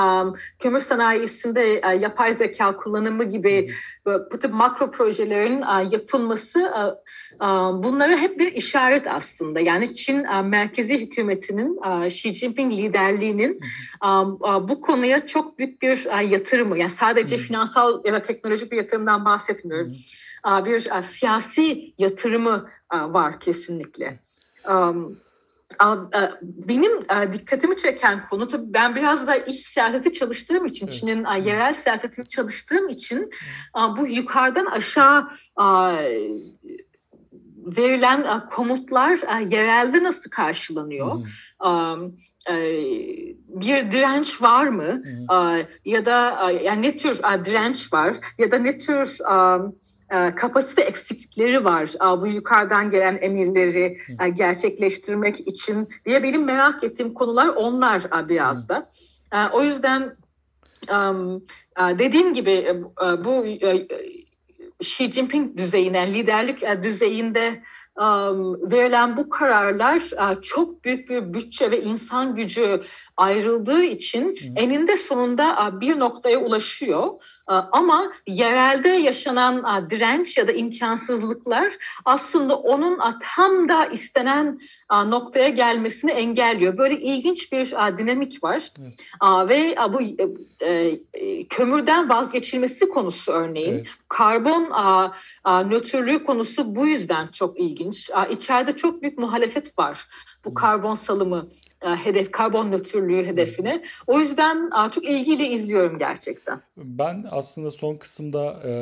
kömür 0.58 0.80
sanayisinde 0.80 1.80
e, 1.84 1.96
yapay 1.96 2.34
zeka 2.34 2.76
kullanımı 2.76 3.24
gibi 3.24 3.70
bu 4.06 4.38
tip 4.38 4.52
makro 4.52 4.90
projelerin 4.90 5.64
yapılması 5.90 6.72
bunları 7.72 8.16
hep 8.16 8.38
bir 8.38 8.52
işaret 8.52 9.06
aslında. 9.06 9.60
Yani 9.60 9.96
Çin 9.96 10.44
merkezi 10.44 11.00
hükümetinin 11.00 11.80
Xi 12.06 12.34
Jinping 12.34 12.72
liderliğinin 12.72 13.60
bu 14.68 14.80
konuya 14.80 15.26
çok 15.26 15.58
büyük 15.58 15.82
bir 15.82 16.22
yatırımı 16.22 16.78
yani 16.78 16.90
sadece 16.90 17.38
finansal 17.38 18.04
ya 18.04 18.12
da 18.12 18.22
teknolojik 18.22 18.72
bir 18.72 18.76
yatırımdan 18.76 19.24
bahsetmiyorum. 19.24 19.92
Bir 20.46 20.90
siyasi 21.02 21.94
yatırımı 21.98 22.68
var 22.92 23.40
kesinlikle. 23.40 24.18
E, 24.68 24.74
benim 26.42 26.92
e, 26.92 27.32
dikkatimi 27.32 27.76
çeken 27.76 28.28
konu 28.28 28.48
tabii 28.48 28.74
ben 28.74 28.96
biraz 28.96 29.26
da 29.26 29.36
iç 29.36 29.66
siyaseti 29.66 30.12
çalıştığım 30.12 30.66
için, 30.66 30.86
evet. 30.86 31.00
Çin'in 31.00 31.24
yerel 31.44 31.74
siyasetini 31.74 32.28
çalıştığım 32.28 32.88
için 32.88 33.30
bu 33.98 34.06
yukarıdan 34.06 34.66
aşağı 34.66 35.28
verilen 37.66 38.46
komutlar 38.46 39.40
yerelde 39.50 40.02
nasıl 40.02 40.30
karşılanıyor? 40.30 41.26
bir 43.48 43.92
direnç 43.92 44.42
var 44.42 44.66
mı? 44.66 45.02
Ya 45.84 46.06
da 46.06 46.50
yani 46.50 46.82
ne 46.82 46.96
tür 46.96 47.18
direnç 47.18 47.92
var? 47.92 48.16
Ya 48.38 48.50
da 48.50 48.58
ne 48.58 48.78
tür 48.78 49.18
e, 49.20 49.60
kapasite 50.36 50.82
eksiklikleri 50.82 51.64
var 51.64 51.90
bu 52.20 52.26
yukarıdan 52.26 52.90
gelen 52.90 53.18
emirleri 53.20 53.98
e, 54.20 54.28
gerçekleştirmek 54.28 55.48
için 55.48 55.88
diye 56.06 56.22
benim 56.22 56.44
merak 56.44 56.84
ettiğim 56.84 57.14
konular 57.14 57.48
onlar 57.48 58.28
biraz 58.28 58.68
da. 58.68 58.90
E, 59.32 59.36
o 59.52 59.62
yüzden 59.62 60.16
dediğim 61.78 62.34
gibi 62.34 62.82
bu 63.24 63.46
Xi 64.80 65.12
Jinping 65.12 65.58
düzeyinden, 65.58 66.14
liderlik 66.14 66.62
düzeyinde 66.82 67.62
verilen 68.70 69.16
bu 69.16 69.28
kararlar 69.28 70.02
çok 70.42 70.84
büyük 70.84 71.10
bir 71.10 71.34
bütçe 71.34 71.70
ve 71.70 71.82
insan 71.82 72.34
gücü 72.34 72.82
ayrıldığı 73.20 73.82
için 73.82 74.38
eninde 74.56 74.96
sonunda 74.96 75.70
bir 75.80 75.98
noktaya 75.98 76.38
ulaşıyor. 76.38 77.10
Ama 77.46 78.12
yerelde 78.26 78.88
yaşanan 78.88 79.90
direnç 79.90 80.38
ya 80.38 80.48
da 80.48 80.52
imkansızlıklar 80.52 81.74
aslında 82.04 82.56
onun 82.56 82.98
tam 83.34 83.68
da 83.68 83.86
istenen 83.86 84.60
noktaya 84.90 85.48
gelmesini 85.48 86.10
engelliyor. 86.10 86.78
Böyle 86.78 87.00
ilginç 87.00 87.52
bir 87.52 87.66
dinamik 87.98 88.44
var. 88.44 88.72
Evet. 88.80 89.48
Ve 89.48 89.76
bu 89.92 90.00
e, 90.60 90.98
e, 91.12 91.44
kömürden 91.44 92.08
vazgeçilmesi 92.08 92.88
konusu 92.88 93.32
örneğin. 93.32 93.74
Evet. 93.74 93.86
Karbon 94.08 94.72
nötrlüğü 95.70 96.24
konusu 96.24 96.76
bu 96.76 96.86
yüzden 96.86 97.26
çok 97.26 97.60
ilginç. 97.60 98.10
İçeride 98.30 98.76
çok 98.76 99.02
büyük 99.02 99.18
muhalefet 99.18 99.78
var 99.78 100.06
bu 100.44 100.54
karbon 100.54 100.94
salımı 100.94 101.48
e, 101.82 101.88
hedef 101.88 102.30
karbon 102.30 102.72
nötrlüğü 102.72 103.26
hedefine. 103.26 103.82
O 104.06 104.18
yüzden 104.20 104.70
çok 104.90 105.04
ilgiyle 105.04 105.48
izliyorum 105.48 105.98
gerçekten. 105.98 106.60
Ben 106.76 107.26
aslında 107.30 107.70
son 107.70 107.96
kısımda 107.96 108.60
e, 108.64 108.72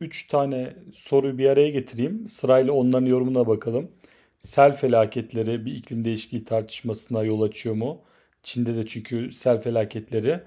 üç 0.00 0.28
tane 0.28 0.76
soruyu 0.92 1.38
bir 1.38 1.46
araya 1.46 1.70
getireyim. 1.70 2.28
Sırayla 2.28 2.72
onların 2.72 3.06
yorumuna 3.06 3.46
bakalım. 3.46 3.90
Sel 4.38 4.72
felaketleri 4.72 5.66
bir 5.66 5.74
iklim 5.74 6.04
değişikliği 6.04 6.44
tartışmasına 6.44 7.22
yol 7.22 7.42
açıyor 7.42 7.74
mu? 7.74 8.00
Çin'de 8.42 8.76
de 8.76 8.86
çünkü 8.86 9.32
sel 9.32 9.62
felaketleri 9.62 10.40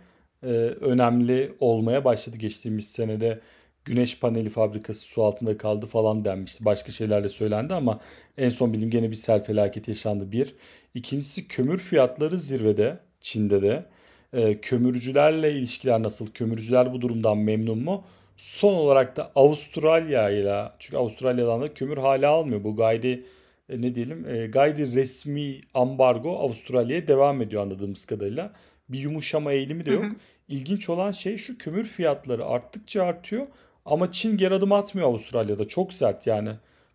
e, 0.44 0.48
önemli 0.82 1.56
olmaya 1.60 2.06
başladı 2.06 2.38
geçtiğimiz 2.38 2.92
senede 2.92 3.40
güneş 3.88 4.20
paneli 4.20 4.50
fabrikası 4.50 5.00
su 5.02 5.24
altında 5.24 5.58
kaldı 5.58 5.86
falan 5.86 6.26
denmişti. 6.26 6.66
Başka 6.66 6.92
şeyler 6.92 7.24
de 7.24 7.30
söylendi 7.30 7.74
ama 7.74 8.00
en 8.38 8.50
son 8.50 8.74
bilim 8.74 8.90
gene 8.90 9.10
bir 9.12 9.16
sel 9.16 9.44
felaketi 9.44 9.92
yaşandı 9.92 10.32
bir. 10.32 10.56
İkincisi 10.94 11.48
kömür 11.48 11.78
fiyatları 11.78 12.40
zirvede 12.40 13.00
Çin'de 13.22 13.62
de. 13.62 13.86
E, 14.34 14.62
kömürcülerle 14.62 15.52
ilişkiler 15.52 16.04
nasıl? 16.04 16.32
Kömürcüler 16.32 16.94
bu 16.94 17.02
durumdan 17.02 17.38
memnun 17.38 17.84
mu? 17.84 18.04
Son 18.36 18.74
olarak 18.74 19.16
da 19.18 19.32
Avustralya 19.36 20.30
ile 20.30 20.64
çünkü 20.80 20.98
Avustralya'dan 20.98 21.62
da 21.62 21.74
kömür 21.74 21.98
hala 21.98 22.30
almıyor. 22.30 22.64
Bu 22.64 22.76
gayri 22.76 23.26
e, 23.70 23.82
ne 23.82 23.96
diyelim 23.96 24.26
e, 24.30 24.48
gayri 24.48 24.96
resmi 24.96 25.62
ambargo 25.74 26.38
Avustralya'ya 26.38 27.08
devam 27.08 27.42
ediyor 27.42 27.62
anladığımız 27.62 28.06
kadarıyla. 28.06 28.54
Bir 28.90 29.00
yumuşama 29.00 29.52
eğilimi 29.52 29.86
de 29.86 29.92
yok. 29.92 30.04
Hı 30.04 30.08
hı. 30.08 30.16
İlginç 30.48 30.90
olan 30.90 31.12
şey 31.12 31.38
şu 31.38 31.58
kömür 31.58 31.84
fiyatları 31.84 32.46
arttıkça 32.46 33.04
artıyor 33.04 33.48
ama 33.88 34.12
Çin 34.12 34.38
geri 34.38 34.54
adım 34.54 34.72
atmıyor 34.72 35.08
Avustralya'da. 35.08 35.68
Çok 35.68 35.94
sert 35.94 36.28
yani 36.28 36.50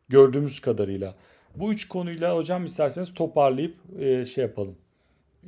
gördüğümüz 0.08 0.60
kadarıyla. 0.60 1.14
Bu 1.56 1.72
üç 1.72 1.88
konuyla 1.88 2.36
hocam 2.36 2.66
isterseniz 2.66 3.14
toparlayıp 3.14 3.76
e, 3.98 4.24
şey 4.24 4.44
yapalım. 4.44 4.76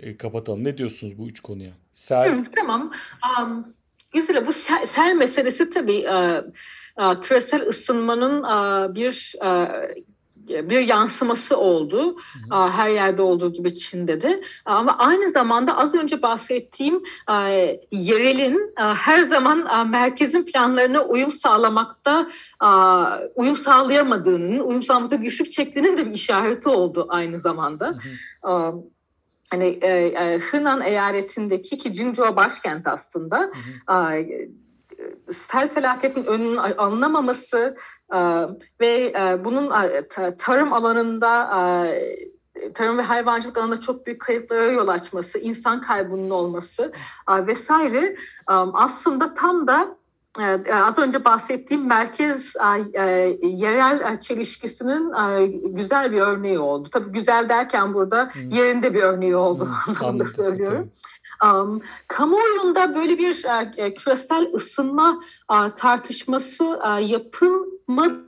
E, 0.01 0.17
kapatalım. 0.17 0.65
Ne 0.65 0.79
diyorsunuz 0.79 1.19
bu 1.19 1.27
üç 1.27 1.41
konuya? 1.41 1.71
Sel. 1.93 2.37
Hı, 2.37 2.45
tamam. 2.57 2.93
Um, 3.41 3.75
güzel. 4.13 4.47
Bu 4.47 4.53
sel, 4.53 4.87
sel 4.87 5.15
meselesi 5.15 5.71
tabii 5.71 6.07
uh, 6.09 6.45
uh, 6.99 7.23
küresel 7.23 7.69
ısınmanın 7.69 8.43
uh, 8.43 8.95
bir 8.95 9.35
uh, 9.41 10.05
bir 10.49 10.81
yansıması 10.81 11.57
oldu. 11.57 12.17
Her 12.51 12.91
yerde 12.91 13.23
olduğu 13.23 13.53
gibi 13.53 13.79
Çin'de 13.79 14.23
de. 14.23 14.43
Ama 14.65 14.99
aynı 14.99 15.31
zamanda 15.31 15.79
az 15.79 15.95
önce 15.95 16.23
bahsettiğim 16.23 17.03
yerelin 17.91 18.73
her 18.77 19.23
zaman 19.23 19.89
merkezin 19.91 20.43
planlarına 20.43 21.05
uyum 21.05 21.33
sağlamakta 21.33 22.31
uyum 23.35 23.57
sağlayamadığının, 23.57 24.61
uyum 24.61 24.83
sağlamakta 24.83 25.17
güçlük 25.17 25.53
çektiğinin 25.53 25.97
de 25.97 26.07
bir 26.07 26.15
işareti 26.15 26.69
oldu 26.69 27.07
aynı 27.09 27.39
zamanda. 27.39 27.99
Hı 28.43 28.49
hı. 28.49 28.75
Hani 29.51 29.79
e, 29.83 29.89
e, 29.89 30.39
Hınan 30.39 30.81
eyaletindeki 30.81 31.79
ki 31.79 31.95
Jinzhou 31.95 32.37
başkent 32.37 32.87
aslında 32.87 33.39
hı 33.39 33.95
hı. 33.95 33.95
Sel 35.51 35.69
felaketin 35.69 36.25
önünün 36.25 36.57
alınamaması 36.57 37.77
ee, 38.13 38.47
ve 38.81 39.13
e, 39.19 39.45
bunun 39.45 39.71
e, 39.71 40.37
tarım 40.39 40.73
alanında 40.73 41.51
e, 41.95 42.73
tarım 42.73 42.99
ve 42.99 43.03
hayvancılık 43.03 43.59
alanında 43.59 43.81
çok 43.81 44.07
büyük 44.07 44.21
kayıplara 44.21 44.65
yol 44.65 44.89
açması, 44.89 45.39
insan 45.39 45.81
kaybının 45.81 46.31
olması 46.31 46.93
vesaire 47.29 48.17
aslında 48.47 49.35
tam 49.35 49.67
da 49.67 49.97
az 50.73 50.99
önce 50.99 51.25
bahsettiğim 51.25 51.87
merkez 51.87 52.55
yerel 53.43 54.21
çelişkisinin 54.21 55.13
güzel 55.77 56.13
bir 56.13 56.21
örneği 56.21 56.59
oldu. 56.59 56.89
Tabii 56.93 57.13
güzel 57.13 57.49
derken 57.49 57.95
burada 57.95 58.31
yerinde 58.51 58.95
bir 58.95 59.03
örneği 59.03 59.37
oldu 59.37 59.69
hmm, 59.85 59.95
anlamında 60.01 60.25
söylüyorum. 60.25 60.91
Um, 61.43 61.83
kamuoyunda 62.09 62.95
böyle 62.95 63.19
bir 63.19 63.45
uh, 63.45 63.95
küresel 63.95 64.53
ısınma 64.55 65.21
uh, 65.53 65.69
tartışması 65.77 66.65
uh, 66.65 67.11
yapılmadı 67.11 68.25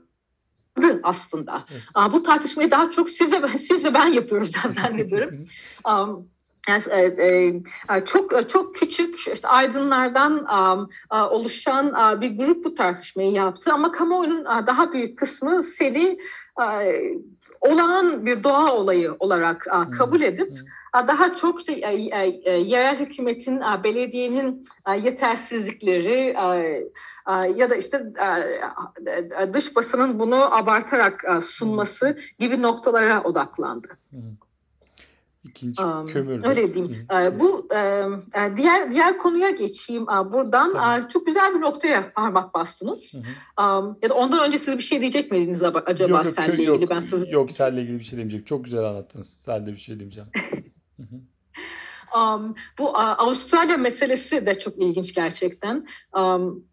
aslında. 1.02 1.64
Evet. 1.70 2.12
Bu 2.12 2.22
tartışmayı 2.22 2.70
daha 2.70 2.90
çok 2.90 3.10
siz 3.10 3.32
ve 3.32 3.42
ben, 3.42 3.56
siz 3.56 3.84
ve 3.84 3.94
ben 3.94 4.06
yapıyoruz 4.06 4.52
zannediyorum. 4.74 5.46
um, 5.88 6.28
yani, 6.68 6.82
e, 6.88 7.62
e, 7.96 8.04
çok 8.04 8.48
çok 8.48 8.74
küçük 8.74 9.18
işte 9.18 9.48
aydınlardan 9.48 10.46
oluşan 11.30 12.20
bir 12.20 12.38
grup 12.38 12.64
bu 12.64 12.74
tartışmayı 12.74 13.32
yaptı 13.32 13.72
ama 13.72 13.92
kamuoyunun 13.92 14.44
daha 14.44 14.92
büyük 14.92 15.18
kısmı 15.18 15.62
seri 15.62 16.18
olağan 17.60 18.26
bir 18.26 18.44
doğa 18.44 18.74
olayı 18.74 19.16
olarak 19.18 19.66
a, 19.70 19.90
kabul 19.90 20.20
edip 20.20 20.58
a, 20.92 21.08
daha 21.08 21.34
çok 21.34 21.60
işte, 21.60 21.86
a, 21.86 21.88
a, 21.88 22.22
yerel 22.50 22.98
hükümetin, 22.98 23.60
a, 23.60 23.84
belediyenin 23.84 24.64
a, 24.84 24.94
yetersizlikleri 24.94 26.38
a, 26.38 26.56
a, 27.24 27.46
ya 27.46 27.70
da 27.70 27.76
işte 27.76 28.02
a, 28.20 28.40
a, 29.36 29.54
dış 29.54 29.76
basının 29.76 30.18
bunu 30.18 30.56
abartarak 30.56 31.24
a, 31.24 31.40
sunması 31.40 32.18
gibi 32.38 32.62
noktalara 32.62 33.22
odaklandı. 33.22 33.88
Hı. 34.10 34.16
İkinci 35.48 35.82
um, 35.84 36.06
kömür. 36.06 36.44
Öyle 36.44 36.74
diyeyim. 36.74 37.06
Hı. 37.10 37.40
Bu 37.40 37.68
e, 37.74 38.56
diğer 38.56 38.90
diğer 38.90 39.18
konuya 39.18 39.50
geçeyim. 39.50 40.06
Buradan 40.06 40.72
tamam. 40.72 41.08
çok 41.08 41.26
güzel 41.26 41.54
bir 41.54 41.60
noktaya 41.60 42.12
parmak 42.12 42.54
bastınız. 42.54 43.12
Hı 43.12 43.18
hı. 43.18 43.96
Ya 44.02 44.10
da 44.10 44.14
ondan 44.14 44.46
önce 44.46 44.58
siz 44.58 44.78
bir 44.78 44.82
şey 44.82 45.00
diyecek 45.00 45.30
miydiniz 45.30 45.62
acaba 45.62 46.22
yok, 46.22 46.24
yok, 46.24 46.48
ilgili? 46.48 46.64
Yok, 46.64 46.90
ben 46.90 47.00
sözü... 47.00 47.26
yok 47.30 47.52
selle 47.52 47.82
ilgili 47.82 47.98
bir 47.98 48.04
şey 48.04 48.18
demeyeceğim. 48.18 48.44
Çok 48.44 48.64
güzel 48.64 48.84
anlattınız. 48.84 49.28
Selle 49.28 49.66
bir 49.66 49.76
şey 49.76 50.00
demeyeceğim. 50.00 50.28
um, 52.16 52.54
bu 52.78 52.98
Avustralya 52.98 53.76
meselesi 53.76 54.46
de 54.46 54.58
çok 54.58 54.78
ilginç 54.78 55.14
gerçekten. 55.14 55.86
Um, 56.16 56.64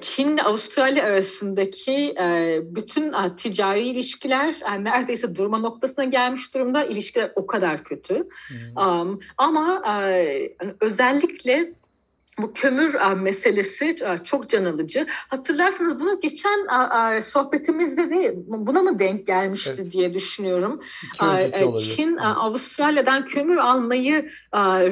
Çin 0.00 0.28
ile 0.28 0.42
Avustralya 0.42 1.04
arasındaki 1.04 2.14
e, 2.20 2.58
bütün 2.62 3.12
e, 3.12 3.36
ticari 3.36 3.88
ilişkiler 3.88 4.56
neredeyse 4.80 5.36
durma 5.36 5.58
noktasına 5.58 6.04
gelmiş 6.04 6.54
durumda. 6.54 6.84
İlişkiler 6.84 7.32
o 7.36 7.46
kadar 7.46 7.84
kötü. 7.84 8.28
Hmm. 8.48 9.18
ama 9.38 9.82
hani 9.84 10.48
özellikle 10.80 11.72
bu 12.38 12.52
kömür 12.52 12.94
meselesi 13.16 13.96
çok 14.24 14.50
can 14.50 14.64
alıcı. 14.64 15.06
Hatırlarsınız 15.08 16.00
bunu 16.00 16.20
geçen 16.20 16.68
sohbetimizde 17.20 18.10
de 18.10 18.34
buna 18.46 18.82
mı 18.82 18.98
denk 18.98 19.26
gelmişti 19.26 19.74
evet. 19.74 19.92
diye 19.92 20.14
düşünüyorum. 20.14 20.80
A, 21.18 21.38
Çin 21.78 22.16
Avustralya'dan 22.16 23.24
kömür 23.24 23.56
almayı 23.56 24.30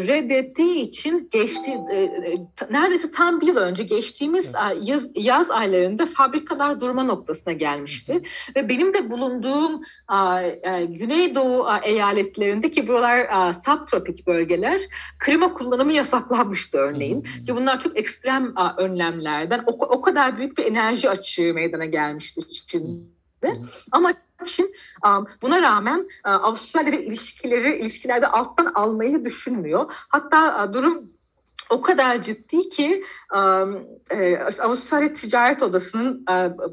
reddettiği 0.09 0.81
için 0.81 1.29
geçti 1.33 1.79
e, 1.91 1.97
e, 1.97 2.37
neredeyse 2.71 3.11
tam 3.11 3.41
bir 3.41 3.47
yıl 3.47 3.57
önce 3.57 3.83
geçtiğimiz 3.83 4.47
evet. 4.47 4.89
yaz, 4.89 5.11
yaz 5.15 5.51
aylarında 5.51 6.07
fabrikalar 6.07 6.81
durma 6.81 7.03
noktasına 7.03 7.53
gelmişti. 7.53 8.15
Hı. 8.15 8.21
Ve 8.57 8.69
benim 8.69 8.95
de 8.95 9.11
bulunduğum 9.11 9.83
Güneydoğu 10.89 11.67
eyaletlerinde 11.83 12.71
ki 12.71 12.89
buralar 12.89 13.53
subtropik 13.53 14.27
bölgeler 14.27 14.81
klima 15.19 15.55
kullanımı 15.55 15.93
yasaklanmıştı 15.93 16.79
örneğin. 16.79 17.21
Hı. 17.21 17.29
Ki 17.47 17.57
bunlar 17.57 17.81
çok 17.81 17.99
ekstrem 17.99 18.55
önlemlerden 18.77 19.65
o, 19.67 19.73
o 19.73 20.01
kadar 20.03 20.39
büyük 20.39 20.59
bir 20.59 20.65
enerji 20.65 21.11
açığı 21.11 21.55
meydana 21.55 21.85
gelmişti 21.85 22.41
Çin'de. 22.67 23.61
Ama 23.93 24.15
Çin 24.45 24.75
buna 25.43 25.63
rağmen 25.63 26.09
Avustralya 26.25 26.93
ile 26.93 27.05
ilişkileri 27.05 27.79
ilişkilerde 27.79 28.27
alttan 28.27 28.73
almayı 28.75 29.25
düşünmüyor. 29.25 29.93
Hatta 30.09 30.71
durum 30.75 31.11
o 31.71 31.83
kadar 31.83 32.23
ciddi 32.23 32.69
ki 32.69 33.05
e, 34.11 34.37
Avustralya 34.61 35.15
Ticaret 35.15 35.63
Odası'nın 35.63 36.27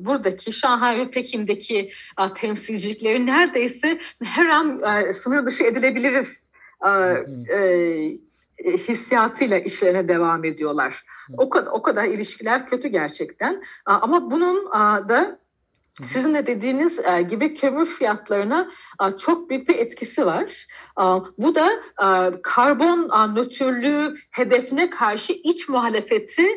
buradaki 0.06 0.52
Şanghay 0.52 0.98
ve 0.98 1.12
Pekin'deki 1.12 1.92
temsilcilikleri 2.36 3.26
neredeyse 3.26 4.00
her 4.24 4.46
an 4.46 4.82
sınır 5.12 5.46
dışı 5.46 5.64
edilebiliriz 5.64 6.50
e, 7.54 8.24
hissiyatıyla 8.64 9.58
işlerine 9.58 10.08
devam 10.08 10.46
ediyorlar. 10.46 11.06
O 11.38 11.50
kadar, 11.50 11.72
o 11.72 11.82
kadar 11.82 12.06
ilişkiler 12.06 12.68
kötü 12.68 12.88
gerçekten. 12.88 13.64
Ama 13.86 14.32
bunun 14.32 14.72
da 15.10 15.40
sizin 16.14 16.34
de 16.34 16.48
dediğiniz 16.48 17.00
e, 17.00 17.22
gibi 17.22 17.56
kömür 17.56 17.86
fiyatlarına 17.86 18.70
çok 19.20 19.50
büyük 19.50 19.70
bir 19.70 19.76
etkisi 19.76 20.26
var. 20.26 20.68
Bu 21.38 21.56
da 21.56 21.70
karbon 22.44 23.08
nötrlüğü 23.36 24.16
hedefine 24.32 24.90
karşı 24.90 25.34
iç 25.34 25.70
muhalefeti, 25.70 26.48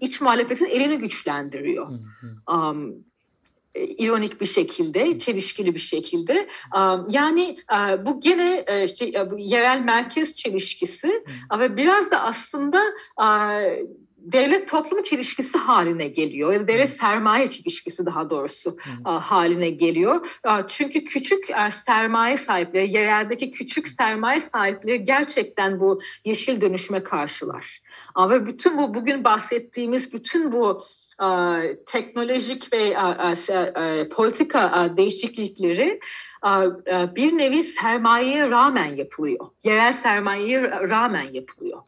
iç 0.00 0.20
muhalefetin 0.20 0.66
elini 0.66 0.98
güçlendiriyor. 0.98 1.88
E, 3.74 3.84
ironik 3.84 4.40
bir 4.40 4.46
şekilde, 4.46 5.18
çelişkili 5.18 5.74
bir 5.74 5.80
şekilde. 5.80 6.48
Yani 7.08 7.56
e, 7.76 8.06
bu 8.06 8.20
gene 8.20 8.64
e, 8.66 8.84
işte 8.84 9.12
yerel 9.38 9.80
merkez 9.80 10.34
çelişkisi 10.34 11.24
ve 11.58 11.76
biraz 11.76 12.10
da 12.10 12.20
aslında 12.20 12.82
devlet 14.18 14.68
toplum 14.68 15.02
çelişkisi 15.02 15.58
haline 15.58 16.08
geliyor 16.08 16.52
ya 16.52 16.60
da 16.60 16.68
devlet 16.68 17.00
sermaye 17.00 17.50
çelişkisi 17.50 18.06
daha 18.06 18.30
doğrusu 18.30 18.76
hmm. 18.76 19.04
haline 19.04 19.70
geliyor. 19.70 20.26
Çünkü 20.68 21.04
küçük 21.04 21.44
sermaye 21.86 22.36
sahipleri, 22.36 22.92
yereldeki 22.92 23.50
küçük 23.50 23.88
sermaye 23.88 24.40
sahipleri 24.40 25.04
gerçekten 25.04 25.80
bu 25.80 26.00
yeşil 26.24 26.60
dönüşüme 26.60 27.02
karşılar. 27.02 27.80
Ve 28.30 28.46
bütün 28.46 28.78
bu 28.78 28.94
bugün 28.94 29.24
bahsettiğimiz 29.24 30.12
bütün 30.12 30.52
bu 30.52 30.84
teknolojik 31.86 32.72
ve 32.72 32.96
politika 34.10 34.96
değişiklikleri 34.96 36.00
bir 37.16 37.38
nevi 37.38 37.62
sermayeye 37.62 38.50
rağmen 38.50 38.96
yapılıyor. 38.96 39.46
Yerel 39.64 39.92
sermayeye 39.92 40.62
rağmen 40.62 41.32
yapılıyor. 41.32 41.82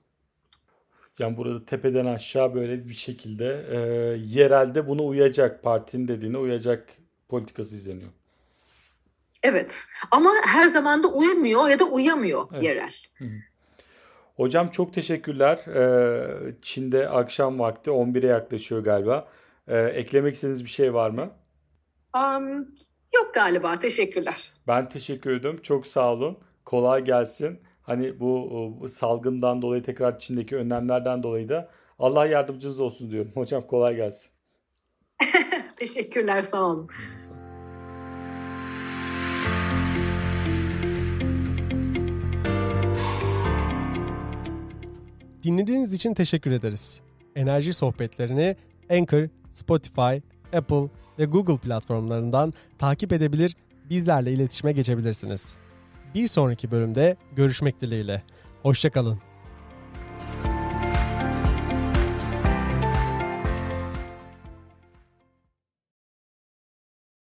Yani 1.18 1.36
burada 1.36 1.64
tepeden 1.64 2.06
aşağı 2.06 2.54
böyle 2.54 2.88
bir 2.88 2.94
şekilde 2.94 3.66
e, 3.70 3.78
yerelde 4.26 4.88
bunu 4.88 5.06
uyacak 5.06 5.62
partinin 5.62 6.08
dediğine 6.08 6.38
uyacak 6.38 6.88
politikası 7.28 7.74
izleniyor. 7.74 8.10
Evet 9.42 9.74
ama 10.10 10.32
her 10.44 10.68
zaman 10.68 11.02
da 11.02 11.08
uymuyor 11.08 11.68
ya 11.68 11.78
da 11.78 11.84
uyamıyor 11.84 12.46
evet. 12.52 12.62
yerel. 12.62 12.94
Hı. 13.14 13.24
Hocam 14.36 14.68
çok 14.70 14.94
teşekkürler. 14.94 15.58
Ee, 15.66 16.54
Çin'de 16.62 17.08
akşam 17.08 17.58
vakti 17.58 17.90
11'e 17.90 18.26
yaklaşıyor 18.26 18.84
galiba. 18.84 19.28
Ee, 19.68 19.78
eklemek 19.80 20.34
istediğiniz 20.34 20.64
bir 20.64 20.70
şey 20.70 20.94
var 20.94 21.10
mı? 21.10 21.30
Um, 22.16 22.58
yok 23.14 23.34
galiba. 23.34 23.78
Teşekkürler. 23.78 24.52
Ben 24.66 24.88
teşekkür 24.88 25.30
ederim. 25.30 25.60
Çok 25.62 25.86
sağ 25.86 26.12
olun. 26.12 26.38
Kolay 26.64 27.04
gelsin. 27.04 27.60
Hani 27.82 28.20
bu, 28.20 28.50
bu 28.80 28.88
salgından 28.88 29.62
dolayı 29.62 29.82
tekrar 29.82 30.18
Çin'deki 30.18 30.56
önlemlerden 30.56 31.22
dolayı 31.22 31.48
da 31.48 31.70
Allah 31.98 32.26
yardımcınız 32.26 32.80
olsun 32.80 33.10
diyorum. 33.10 33.32
Hocam 33.34 33.62
kolay 33.62 33.96
gelsin. 33.96 34.30
Teşekkürler. 35.76 36.42
Sağ 36.42 36.62
olun. 36.62 36.88
Dinlediğiniz 45.42 45.92
için 45.92 46.14
teşekkür 46.14 46.52
ederiz. 46.52 47.00
Enerji 47.36 47.72
sohbetlerini 47.72 48.56
Anchor, 48.90 49.28
Spotify, 49.52 50.16
Apple 50.56 50.88
ve 51.18 51.24
Google 51.24 51.58
platformlarından 51.58 52.54
takip 52.78 53.12
edebilir, 53.12 53.56
bizlerle 53.90 54.32
iletişime 54.32 54.72
geçebilirsiniz. 54.72 55.56
Bir 56.14 56.26
sonraki 56.26 56.70
bölümde 56.70 57.16
görüşmek 57.36 57.80
dileğiyle. 57.80 58.22
Hoşçakalın. 58.62 59.31